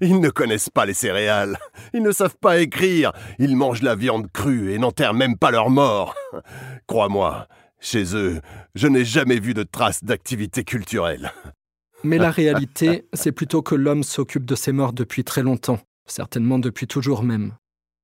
Ils 0.00 0.20
ne 0.20 0.30
connaissent 0.30 0.70
pas 0.70 0.86
les 0.86 0.94
céréales, 0.94 1.58
ils 1.92 2.02
ne 2.02 2.12
savent 2.12 2.38
pas 2.40 2.58
écrire, 2.58 3.12
ils 3.38 3.56
mangent 3.56 3.82
la 3.82 3.94
viande 3.94 4.30
crue 4.32 4.72
et 4.72 4.78
n'enterrent 4.78 5.14
même 5.14 5.36
pas 5.36 5.50
leurs 5.50 5.70
morts. 5.70 6.14
Crois-moi, 6.86 7.48
chez 7.80 8.16
eux, 8.16 8.40
je 8.74 8.88
n'ai 8.88 9.04
jamais 9.04 9.38
vu 9.38 9.54
de 9.54 9.62
traces 9.62 10.04
d'activité 10.04 10.64
culturelle. 10.64 11.32
Mais 12.04 12.18
la 12.18 12.30
réalité, 12.30 13.06
c'est 13.12 13.32
plutôt 13.32 13.62
que 13.62 13.74
l'homme 13.74 14.04
s'occupe 14.04 14.44
de 14.44 14.54
ses 14.54 14.72
morts 14.72 14.92
depuis 14.92 15.24
très 15.24 15.42
longtemps, 15.42 15.80
certainement 16.06 16.58
depuis 16.58 16.86
toujours 16.86 17.22
même. 17.22 17.54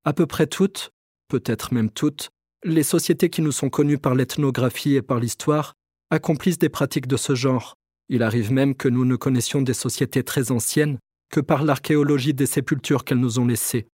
À 0.05 0.13
peu 0.13 0.27
près 0.27 0.47
toutes, 0.47 0.93
peut-être 1.29 1.73
même 1.73 1.91
toutes, 1.91 2.31
les 2.65 2.83
sociétés 2.83 3.29
qui 3.29 3.43
nous 3.43 3.53
sont 3.53 3.69
connues 3.69 3.99
par 3.99 4.15
l'ethnographie 4.15 4.95
et 4.95 5.03
par 5.03 5.21
l'histoire 5.21 5.75
accomplissent 6.11 6.59
des 6.59 6.71
pratiques 6.71 7.07
de 7.07 7.19
ce 7.19 7.35
genre. 7.35 7.77
Il 8.09 8.23
arrive 8.23 8.53
même 8.53 8.75
que 8.75 8.89
nous 8.89 9.05
ne 9.05 9.17
connaissions 9.17 9.63
des 9.63 9.75
sociétés 9.75 10.23
très 10.23 10.51
anciennes 10.51 10.99
que 11.31 11.41
par 11.41 11.63
l'archéologie 11.63 12.35
des 12.35 12.47
sépultures 12.47 13.05
qu'elles 13.05 13.19
nous 13.19 13.39
ont 13.39 13.47
laissées. 13.47 13.87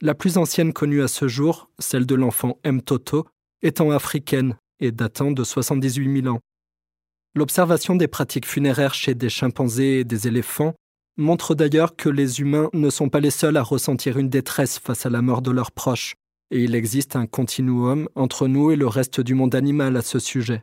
La 0.00 0.14
plus 0.14 0.38
ancienne 0.38 0.72
connue 0.72 1.02
à 1.02 1.08
ce 1.08 1.28
jour, 1.28 1.70
celle 1.78 2.06
de 2.06 2.14
l'enfant 2.14 2.58
Mtoto, 2.64 3.26
étant 3.62 3.90
africaine 3.90 4.56
et 4.80 4.92
datant 4.92 5.30
de 5.30 5.44
78 5.44 6.22
000 6.22 6.34
ans. 6.34 6.40
L'observation 7.34 7.94
des 7.94 8.08
pratiques 8.08 8.46
funéraires 8.46 8.94
chez 8.94 9.14
des 9.14 9.28
chimpanzés 9.28 10.00
et 10.00 10.04
des 10.04 10.26
éléphants 10.26 10.74
montre 11.16 11.54
d'ailleurs 11.54 11.94
que 11.94 12.08
les 12.08 12.40
humains 12.40 12.70
ne 12.72 12.90
sont 12.90 13.08
pas 13.08 13.20
les 13.20 13.30
seuls 13.30 13.56
à 13.56 13.62
ressentir 13.62 14.18
une 14.18 14.30
détresse 14.30 14.78
face 14.78 15.06
à 15.06 15.10
la 15.10 15.22
mort 15.22 15.42
de 15.42 15.50
leurs 15.50 15.70
proches, 15.70 16.14
et 16.50 16.64
il 16.64 16.74
existe 16.74 17.16
un 17.16 17.26
continuum 17.26 18.08
entre 18.14 18.48
nous 18.48 18.70
et 18.70 18.76
le 18.76 18.86
reste 18.86 19.20
du 19.20 19.34
monde 19.34 19.54
animal 19.54 19.96
à 19.96 20.02
ce 20.02 20.18
sujet. 20.18 20.62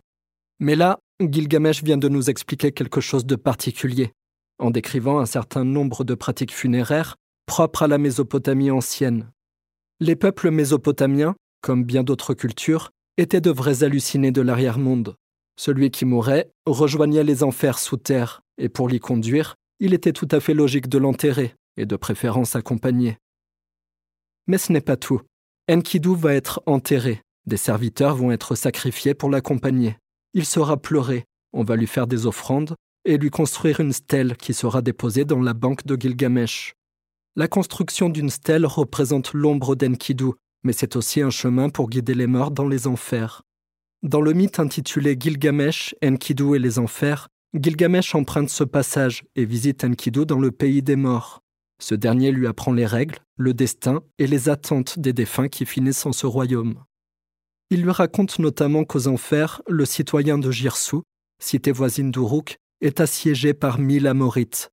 Mais 0.59 0.75
là, 0.75 0.99
Gilgamesh 1.19 1.83
vient 1.83 1.97
de 1.97 2.09
nous 2.09 2.29
expliquer 2.29 2.71
quelque 2.71 3.01
chose 3.01 3.25
de 3.25 3.35
particulier, 3.35 4.11
en 4.59 4.71
décrivant 4.71 5.19
un 5.19 5.25
certain 5.25 5.63
nombre 5.63 6.03
de 6.03 6.15
pratiques 6.15 6.53
funéraires 6.53 7.15
propres 7.45 7.83
à 7.83 7.87
la 7.87 7.97
Mésopotamie 7.97 8.71
ancienne. 8.71 9.31
Les 9.99 10.15
peuples 10.15 10.51
mésopotamiens, 10.51 11.35
comme 11.61 11.83
bien 11.83 12.03
d'autres 12.03 12.33
cultures, 12.33 12.91
étaient 13.17 13.41
de 13.41 13.49
vrais 13.49 13.83
hallucinés 13.83 14.31
de 14.31 14.41
l'arrière-monde. 14.41 15.15
Celui 15.55 15.89
qui 15.89 16.05
mourait 16.05 16.51
rejoignait 16.67 17.23
les 17.23 17.41
enfers 17.43 17.79
sous 17.79 17.97
terre, 17.97 18.41
et 18.59 18.69
pour 18.69 18.89
l'y 18.89 18.99
conduire, 18.99 19.55
il 19.79 19.93
était 19.93 20.13
tout 20.13 20.27
à 20.31 20.39
fait 20.39 20.53
logique 20.53 20.87
de 20.87 20.99
l'enterrer, 20.99 21.55
et 21.77 21.85
de 21.85 21.95
préférence 21.95 22.55
accompagné. 22.55 23.17
Mais 24.45 24.57
ce 24.57 24.71
n'est 24.71 24.81
pas 24.81 24.97
tout. 24.97 25.21
Enkidu 25.69 26.15
va 26.15 26.33
être 26.33 26.61
enterré, 26.65 27.21
des 27.45 27.57
serviteurs 27.57 28.15
vont 28.15 28.31
être 28.31 28.55
sacrifiés 28.55 29.13
pour 29.13 29.29
l'accompagner. 29.29 29.97
Il 30.33 30.45
sera 30.45 30.77
pleuré, 30.77 31.25
on 31.51 31.63
va 31.63 31.75
lui 31.75 31.87
faire 31.87 32.07
des 32.07 32.25
offrandes, 32.25 32.75
et 33.03 33.17
lui 33.17 33.29
construire 33.29 33.81
une 33.81 33.91
stèle 33.91 34.37
qui 34.37 34.53
sera 34.53 34.81
déposée 34.81 35.25
dans 35.25 35.41
la 35.41 35.53
banque 35.53 35.85
de 35.85 35.99
Gilgamesh. 35.99 36.73
La 37.35 37.49
construction 37.49 38.07
d'une 38.07 38.29
stèle 38.29 38.65
représente 38.65 39.33
l'ombre 39.33 39.75
d'Enkidu, 39.75 40.31
mais 40.63 40.73
c'est 40.73 40.95
aussi 40.95 41.21
un 41.21 41.29
chemin 41.29 41.69
pour 41.69 41.89
guider 41.89 42.13
les 42.13 42.27
morts 42.27 42.51
dans 42.51 42.67
les 42.67 42.87
enfers. 42.87 43.43
Dans 44.03 44.21
le 44.21 44.31
mythe 44.31 44.59
intitulé 44.59 45.17
Gilgamesh, 45.19 45.95
Enkidu 46.03 46.55
et 46.55 46.59
les 46.59 46.79
enfers, 46.79 47.27
Gilgamesh 47.53 48.15
emprunte 48.15 48.49
ce 48.49 48.63
passage 48.63 49.23
et 49.35 49.43
visite 49.43 49.83
Enkidu 49.83 50.25
dans 50.25 50.39
le 50.39 50.51
pays 50.51 50.81
des 50.81 50.95
morts. 50.95 51.41
Ce 51.79 51.95
dernier 51.95 52.31
lui 52.31 52.47
apprend 52.47 52.73
les 52.73 52.85
règles, 52.85 53.19
le 53.37 53.53
destin 53.53 54.01
et 54.17 54.27
les 54.27 54.49
attentes 54.49 54.99
des 54.99 55.13
défunts 55.13 55.47
qui 55.47 55.65
finissent 55.65 56.05
en 56.05 56.11
ce 56.11 56.25
royaume. 56.25 56.83
Il 57.69 57.83
lui 57.83 57.91
raconte 57.91 58.39
notamment 58.39 58.83
qu'aux 58.83 59.07
enfers, 59.07 59.61
le 59.67 59.85
citoyen 59.85 60.37
de 60.37 60.51
Girsu, 60.51 60.97
cité 61.39 61.71
voisine 61.71 62.11
d'Uruk, 62.11 62.57
est 62.81 62.99
assiégé 62.99 63.53
par 63.53 63.79
mille 63.79 64.07
Amorites. 64.07 64.69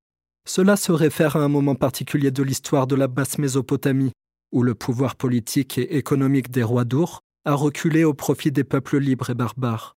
Cela 0.47 0.77
se 0.77 0.93
réfère 0.93 1.37
à 1.37 1.41
un 1.41 1.49
moment 1.49 1.75
particulier 1.75 2.31
de 2.31 2.43
l'histoire 2.43 2.87
de 2.87 2.95
la 2.95 3.09
basse 3.09 3.39
Mésopotamie, 3.39 4.13
où 4.53 4.63
le 4.63 4.75
pouvoir 4.75 5.17
politique 5.17 5.79
et 5.79 5.97
économique 5.97 6.51
des 6.51 6.63
rois 6.63 6.85
d'Ur 6.85 7.21
a 7.45 7.55
reculé 7.55 8.05
au 8.05 8.15
profit 8.15 8.53
des 8.53 8.65
peuples 8.65 8.99
libres 8.99 9.31
et 9.31 9.35
barbares. 9.35 9.97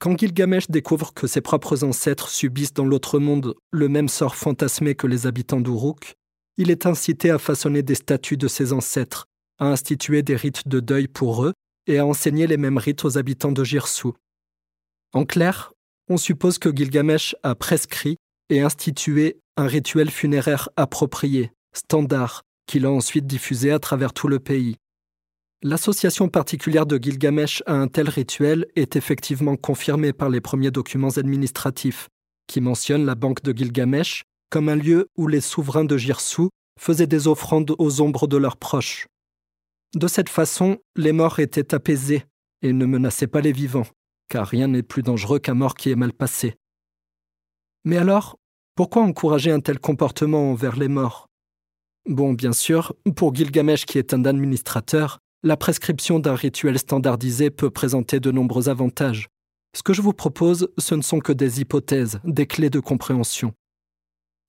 Quand 0.00 0.18
Gilgamesh 0.18 0.70
découvre 0.70 1.12
que 1.12 1.26
ses 1.26 1.42
propres 1.42 1.84
ancêtres 1.84 2.30
subissent 2.30 2.72
dans 2.72 2.86
l'autre 2.86 3.18
monde 3.18 3.54
le 3.70 3.86
même 3.86 4.08
sort 4.08 4.34
fantasmé 4.34 4.94
que 4.94 5.06
les 5.06 5.26
habitants 5.26 5.60
d'Uruk, 5.60 6.14
il 6.56 6.70
est 6.70 6.86
incité 6.86 7.28
à 7.28 7.38
façonner 7.38 7.82
des 7.82 7.96
statues 7.96 8.38
de 8.38 8.48
ses 8.48 8.72
ancêtres, 8.72 9.26
à 9.58 9.66
instituer 9.66 10.22
des 10.22 10.36
rites 10.36 10.66
de 10.66 10.80
deuil 10.80 11.06
pour 11.06 11.44
eux 11.44 11.52
et 11.86 11.98
à 11.98 12.06
enseigner 12.06 12.46
les 12.46 12.56
mêmes 12.56 12.78
rites 12.78 13.04
aux 13.04 13.18
habitants 13.18 13.52
de 13.52 13.62
Girsu. 13.62 14.08
En 15.12 15.26
clair, 15.26 15.74
on 16.08 16.16
suppose 16.16 16.58
que 16.58 16.74
Gilgamesh 16.74 17.36
a 17.42 17.54
prescrit 17.54 18.16
et 18.48 18.62
institué 18.62 19.38
un 19.58 19.66
rituel 19.66 20.10
funéraire 20.10 20.70
approprié, 20.76 21.52
standard, 21.74 22.40
qu'il 22.66 22.86
a 22.86 22.90
ensuite 22.90 23.26
diffusé 23.26 23.70
à 23.70 23.78
travers 23.78 24.14
tout 24.14 24.28
le 24.28 24.38
pays. 24.38 24.76
L'association 25.62 26.30
particulière 26.30 26.86
de 26.86 26.96
Gilgamesh 26.96 27.62
à 27.66 27.74
un 27.74 27.86
tel 27.86 28.08
rituel 28.08 28.66
est 28.76 28.96
effectivement 28.96 29.56
confirmée 29.56 30.14
par 30.14 30.30
les 30.30 30.40
premiers 30.40 30.70
documents 30.70 31.18
administratifs, 31.18 32.08
qui 32.46 32.62
mentionnent 32.62 33.04
la 33.04 33.14
banque 33.14 33.42
de 33.42 33.52
Gilgamesh 33.52 34.24
comme 34.48 34.70
un 34.70 34.76
lieu 34.76 35.08
où 35.18 35.28
les 35.28 35.42
souverains 35.42 35.84
de 35.84 35.98
Girsu 35.98 36.48
faisaient 36.78 37.06
des 37.06 37.28
offrandes 37.28 37.74
aux 37.78 38.00
ombres 38.00 38.26
de 38.26 38.38
leurs 38.38 38.56
proches. 38.56 39.06
De 39.94 40.08
cette 40.08 40.30
façon, 40.30 40.78
les 40.96 41.12
morts 41.12 41.40
étaient 41.40 41.74
apaisés 41.74 42.24
et 42.62 42.72
ne 42.72 42.86
menaçaient 42.86 43.26
pas 43.26 43.42
les 43.42 43.52
vivants, 43.52 43.86
car 44.30 44.46
rien 44.46 44.66
n'est 44.66 44.82
plus 44.82 45.02
dangereux 45.02 45.40
qu'un 45.40 45.54
mort 45.54 45.74
qui 45.74 45.90
est 45.90 45.96
mal 45.96 46.14
passé. 46.14 46.56
Mais 47.84 47.98
alors, 47.98 48.38
pourquoi 48.76 49.02
encourager 49.02 49.52
un 49.52 49.60
tel 49.60 49.78
comportement 49.78 50.52
envers 50.52 50.76
les 50.76 50.88
morts? 50.88 51.26
Bon, 52.06 52.32
bien 52.32 52.54
sûr, 52.54 52.94
pour 53.14 53.34
Gilgamesh 53.34 53.84
qui 53.84 53.98
est 53.98 54.14
un 54.14 54.24
administrateur, 54.24 55.18
la 55.42 55.56
prescription 55.56 56.18
d'un 56.18 56.34
rituel 56.34 56.78
standardisé 56.78 57.50
peut 57.50 57.70
présenter 57.70 58.20
de 58.20 58.30
nombreux 58.30 58.68
avantages. 58.68 59.28
Ce 59.74 59.82
que 59.82 59.94
je 59.94 60.02
vous 60.02 60.12
propose, 60.12 60.68
ce 60.78 60.94
ne 60.94 61.02
sont 61.02 61.20
que 61.20 61.32
des 61.32 61.60
hypothèses, 61.60 62.20
des 62.24 62.46
clés 62.46 62.70
de 62.70 62.80
compréhension. 62.80 63.54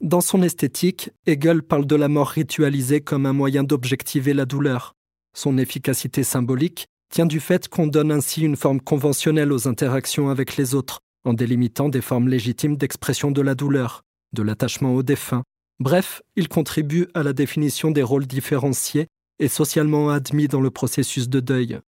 Dans 0.01 0.19
son 0.19 0.41
esthétique, 0.41 1.11
Hegel 1.27 1.61
parle 1.61 1.85
de 1.85 1.95
la 1.95 2.09
mort 2.09 2.27
ritualisée 2.27 3.01
comme 3.01 3.25
un 3.25 3.33
moyen 3.33 3.63
d'objectiver 3.63 4.33
la 4.33 4.45
douleur. 4.45 4.93
Son 5.33 5.57
efficacité 5.57 6.23
symbolique 6.23 6.87
tient 7.09 7.27
du 7.27 7.39
fait 7.39 7.69
qu'on 7.69 7.87
donne 7.87 8.11
ainsi 8.11 8.41
une 8.41 8.55
forme 8.57 8.81
conventionnelle 8.81 9.53
aux 9.53 9.67
interactions 9.67 10.29
avec 10.29 10.57
les 10.57 10.75
autres, 10.75 10.99
en 11.23 11.33
délimitant 11.33 11.87
des 11.87 12.01
formes 12.01 12.27
légitimes 12.27 12.77
d'expression 12.77 13.31
de 13.31 13.41
la 13.41 13.55
douleur, 13.55 14.01
de 14.33 14.41
l'attachement 14.41 14.95
au 14.95 15.03
défunt. 15.03 15.43
Bref, 15.79 16.21
il 16.35 16.49
contribue 16.49 17.07
à 17.13 17.23
la 17.23 17.33
définition 17.33 17.91
des 17.91 18.03
rôles 18.03 18.27
différenciés 18.27 19.07
et 19.41 19.49
socialement 19.49 20.09
admis 20.09 20.47
dans 20.47 20.61
le 20.61 20.71
processus 20.71 21.27
de 21.27 21.41
deuil. 21.41 21.79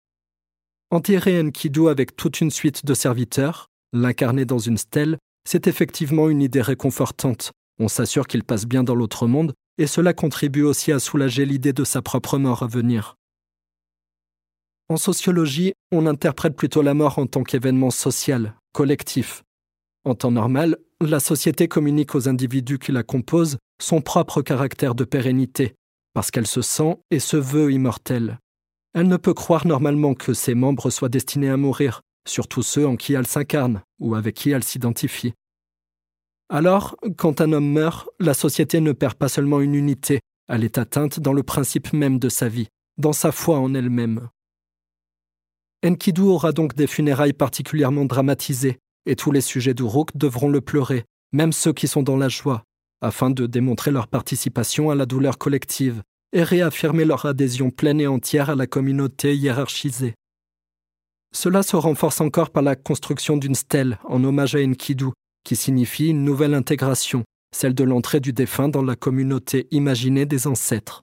Enterrer 0.90 1.40
Enkidu 1.40 1.88
avec 1.88 2.16
toute 2.16 2.40
une 2.40 2.50
suite 2.50 2.84
de 2.84 2.94
serviteurs, 2.94 3.68
l'incarner 3.92 4.44
dans 4.44 4.58
une 4.58 4.78
stèle, 4.78 5.18
c'est 5.48 5.66
effectivement 5.66 6.28
une 6.28 6.42
idée 6.42 6.62
réconfortante, 6.62 7.52
on 7.78 7.88
s'assure 7.88 8.26
qu'il 8.26 8.42
passe 8.42 8.66
bien 8.66 8.82
dans 8.82 8.94
l'autre 8.94 9.26
monde, 9.26 9.52
et 9.78 9.86
cela 9.86 10.12
contribue 10.14 10.62
aussi 10.62 10.92
à 10.92 10.98
soulager 10.98 11.44
l'idée 11.44 11.72
de 11.72 11.84
sa 11.84 12.02
propre 12.02 12.38
mort 12.38 12.62
à 12.62 12.66
venir. 12.66 13.16
En 14.88 14.96
sociologie, 14.96 15.72
on 15.90 16.06
interprète 16.06 16.56
plutôt 16.56 16.82
la 16.82 16.94
mort 16.94 17.18
en 17.18 17.26
tant 17.26 17.42
qu'événement 17.42 17.90
social, 17.90 18.54
collectif. 18.72 19.42
En 20.04 20.14
temps 20.14 20.30
normal, 20.30 20.78
la 21.00 21.20
société 21.20 21.68
communique 21.68 22.14
aux 22.14 22.28
individus 22.28 22.78
qui 22.78 22.92
la 22.92 23.02
composent 23.02 23.58
son 23.80 24.00
propre 24.00 24.42
caractère 24.42 24.94
de 24.94 25.04
pérennité, 25.04 25.74
parce 26.14 26.30
qu'elle 26.30 26.46
se 26.46 26.62
sent 26.62 26.96
et 27.10 27.18
se 27.18 27.36
veut 27.36 27.72
immortelle. 27.72 28.38
Elle 28.94 29.08
ne 29.08 29.16
peut 29.16 29.34
croire 29.34 29.66
normalement 29.66 30.14
que 30.14 30.34
ses 30.34 30.54
membres 30.54 30.90
soient 30.90 31.08
destinés 31.08 31.48
à 31.48 31.56
mourir, 31.56 32.02
surtout 32.26 32.62
ceux 32.62 32.86
en 32.86 32.96
qui 32.96 33.14
elle 33.14 33.26
s'incarne 33.26 33.82
ou 33.98 34.14
avec 34.14 34.34
qui 34.34 34.50
elle 34.50 34.64
s'identifie. 34.64 35.32
Alors, 36.48 36.96
quand 37.16 37.40
un 37.40 37.52
homme 37.52 37.72
meurt, 37.72 38.10
la 38.20 38.34
société 38.34 38.80
ne 38.80 38.92
perd 38.92 39.14
pas 39.14 39.28
seulement 39.28 39.60
une 39.60 39.74
unité, 39.74 40.20
elle 40.48 40.64
est 40.64 40.76
atteinte 40.76 41.18
dans 41.18 41.32
le 41.32 41.42
principe 41.42 41.94
même 41.94 42.18
de 42.18 42.28
sa 42.28 42.48
vie, 42.48 42.68
dans 42.98 43.14
sa 43.14 43.32
foi 43.32 43.58
en 43.58 43.74
elle-même. 43.74 44.28
Enkidu 45.84 46.20
aura 46.20 46.52
donc 46.52 46.74
des 46.74 46.86
funérailles 46.86 47.32
particulièrement 47.32 48.04
dramatisées, 48.04 48.78
et 49.06 49.16
tous 49.16 49.32
les 49.32 49.40
sujets 49.40 49.74
d'Uruk 49.74 50.10
devront 50.14 50.50
le 50.50 50.60
pleurer, 50.60 51.04
même 51.32 51.52
ceux 51.52 51.72
qui 51.72 51.88
sont 51.88 52.02
dans 52.02 52.18
la 52.18 52.28
joie, 52.28 52.64
afin 53.02 53.28
de 53.30 53.46
démontrer 53.46 53.90
leur 53.90 54.08
participation 54.08 54.90
à 54.90 54.94
la 54.94 55.04
douleur 55.04 55.36
collective 55.36 56.02
et 56.32 56.42
réaffirmer 56.42 57.04
leur 57.04 57.26
adhésion 57.26 57.70
pleine 57.70 58.00
et 58.00 58.06
entière 58.06 58.48
à 58.48 58.54
la 58.54 58.66
communauté 58.66 59.36
hiérarchisée. 59.36 60.14
Cela 61.34 61.62
se 61.62 61.76
renforce 61.76 62.20
encore 62.20 62.50
par 62.50 62.62
la 62.62 62.76
construction 62.76 63.36
d'une 63.36 63.54
stèle 63.54 63.98
en 64.04 64.22
hommage 64.22 64.54
à 64.54 64.60
Enkidu, 64.60 65.06
qui 65.44 65.56
signifie 65.56 66.08
une 66.08 66.24
nouvelle 66.24 66.54
intégration, 66.54 67.24
celle 67.54 67.74
de 67.74 67.84
l'entrée 67.84 68.20
du 68.20 68.32
défunt 68.32 68.68
dans 68.68 68.82
la 68.82 68.96
communauté 68.96 69.66
imaginée 69.70 70.24
des 70.24 70.46
ancêtres. 70.46 71.02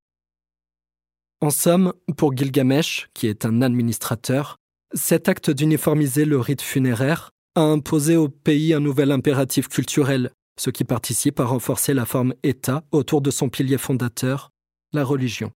En 1.41 1.49
somme, 1.49 1.93
pour 2.17 2.35
Gilgamesh, 2.35 3.09
qui 3.13 3.27
est 3.27 3.45
un 3.45 3.61
administrateur, 3.61 4.57
cet 4.93 5.29
acte 5.29 5.49
d'uniformiser 5.49 6.25
le 6.25 6.39
rite 6.39 6.61
funéraire 6.61 7.29
a 7.55 7.61
imposé 7.61 8.15
au 8.15 8.29
pays 8.29 8.73
un 8.73 8.79
nouvel 8.79 9.11
impératif 9.11 9.67
culturel, 9.67 10.31
ce 10.59 10.69
qui 10.69 10.83
participe 10.83 11.39
à 11.39 11.45
renforcer 11.45 11.93
la 11.93 12.05
forme 12.05 12.33
État 12.43 12.83
autour 12.91 13.21
de 13.21 13.31
son 13.31 13.47
pilier 13.47 13.77
fondateur, 13.77 14.51
la 14.91 15.05
religion. 15.05 15.51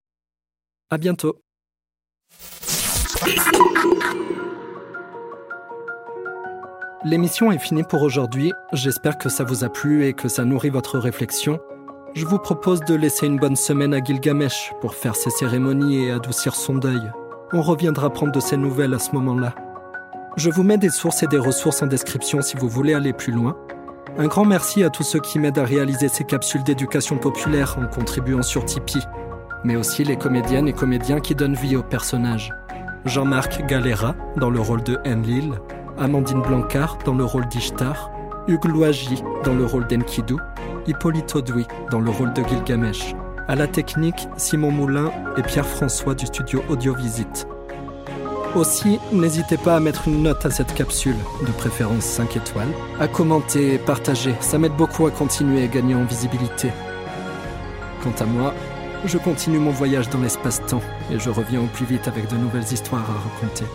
À 0.90 0.98
bientôt. 0.98 1.42
L'émission 7.04 7.52
est 7.52 7.60
finie 7.60 7.84
pour 7.84 8.02
aujourd'hui. 8.02 8.54
J'espère 8.72 9.18
que 9.18 9.28
ça 9.28 9.44
vous 9.44 9.66
a 9.66 9.70
plu 9.70 10.06
et 10.06 10.14
que 10.14 10.30
ça 10.30 10.46
nourrit 10.46 10.70
votre 10.70 10.98
réflexion. 10.98 11.60
Je 12.14 12.26
vous 12.26 12.40
propose 12.40 12.80
de 12.82 12.96
laisser 12.96 13.26
une 13.26 13.40
bonne 13.40 13.58
semaine 13.58 13.94
à 13.94 14.02
Gilgamesh 14.02 14.72
pour 14.80 14.96
faire 14.96 15.18
ses 15.18 15.32
cérémonies 15.32 16.06
et 16.06 16.12
adoucir 16.12 16.56
son 16.56 16.76
deuil. 16.76 17.12
On 17.52 17.62
reviendra 17.62 18.10
prendre 18.10 18.32
de 18.32 18.40
ses 18.40 18.56
nouvelles 18.56 18.94
à 18.94 19.00
ce 19.00 19.12
moment-là. 19.12 19.54
Je 20.38 20.50
vous 20.50 20.64
mets 20.64 20.78
des 20.78 20.90
sources 20.90 21.24
et 21.24 21.28
des 21.28 21.38
ressources 21.38 21.82
en 21.82 21.88
description 21.88 22.42
si 22.42 22.56
vous 22.56 22.70
voulez 22.70 22.94
aller 22.94 23.12
plus 23.12 23.34
loin. 23.34 23.58
Un 24.16 24.28
grand 24.28 24.46
merci 24.46 24.84
à 24.84 24.92
tous 24.92 25.02
ceux 25.02 25.20
qui 25.20 25.40
m'aident 25.40 25.58
à 25.58 25.66
réaliser 25.66 26.08
ces 26.08 26.24
capsules 26.24 26.64
d'éducation 26.64 27.18
populaire 27.18 27.78
en 27.80 27.88
contribuant 27.88 28.44
sur 28.44 28.64
Tipeee, 28.64 29.02
mais 29.64 29.76
aussi 29.76 30.04
les 30.04 30.18
comédiennes 30.18 30.68
et 30.68 30.74
comédiens 30.74 31.20
qui 31.20 31.34
donnent 31.34 31.56
vie 31.56 31.76
aux 31.76 31.82
personnages. 31.84 32.54
Jean-Marc 33.06 33.66
Galera 33.66 34.16
dans 34.38 34.52
le 34.52 34.60
rôle 34.60 34.84
de 34.84 35.00
Enlil, 35.04 35.54
Amandine 35.98 36.44
Blancard 36.44 37.00
dans 37.06 37.16
le 37.16 37.26
rôle 37.26 37.48
d'Ishtar, 37.48 38.12
Hugues 38.48 38.66
Loagi 38.66 39.24
dans 39.44 39.56
le 39.56 39.66
rôle 39.66 39.88
d'Enkidu, 39.88 40.36
Hippolyte 40.86 41.36
Audouy 41.36 41.66
dans 41.90 42.00
le 42.00 42.12
rôle 42.12 42.34
de 42.34 42.44
Gilgamesh. 42.44 43.16
À 43.48 43.56
la 43.56 43.66
technique, 43.66 44.28
Simon 44.38 44.72
Moulin 44.72 45.12
et 45.38 45.42
Pierre-François 45.42 46.14
du 46.14 46.28
studio 46.28 46.64
Audiovisite. 46.70 47.48
Aussi, 48.56 49.00
n'hésitez 49.12 49.58
pas 49.58 49.76
à 49.76 49.80
mettre 49.80 50.08
une 50.08 50.22
note 50.22 50.46
à 50.46 50.52
cette 50.52 50.76
capsule, 50.76 51.16
de 51.42 51.52
préférence 51.54 52.04
5 52.04 52.38
étoiles, 52.38 52.72
à 53.00 53.08
commenter 53.08 53.74
et 53.74 53.78
partager, 53.80 54.36
ça 54.42 54.60
m'aide 54.60 54.76
beaucoup 54.76 55.08
à 55.08 55.12
continuer 55.12 55.64
à 55.64 55.68
gagner 55.68 55.96
en 55.96 56.04
visibilité. 56.04 56.70
Quant 58.04 58.14
à 58.20 58.26
moi, 58.26 58.54
je 59.06 59.18
continue 59.18 59.58
mon 59.58 59.72
voyage 59.72 60.08
dans 60.10 60.20
l'espace-temps 60.20 60.84
et 61.12 61.18
je 61.18 61.32
reviens 61.32 61.62
au 61.62 61.68
plus 61.68 61.86
vite 61.86 62.08
avec 62.08 62.30
de 62.30 62.36
nouvelles 62.36 62.72
histoires 62.72 63.10
à 63.10 63.30
raconter. 63.30 63.66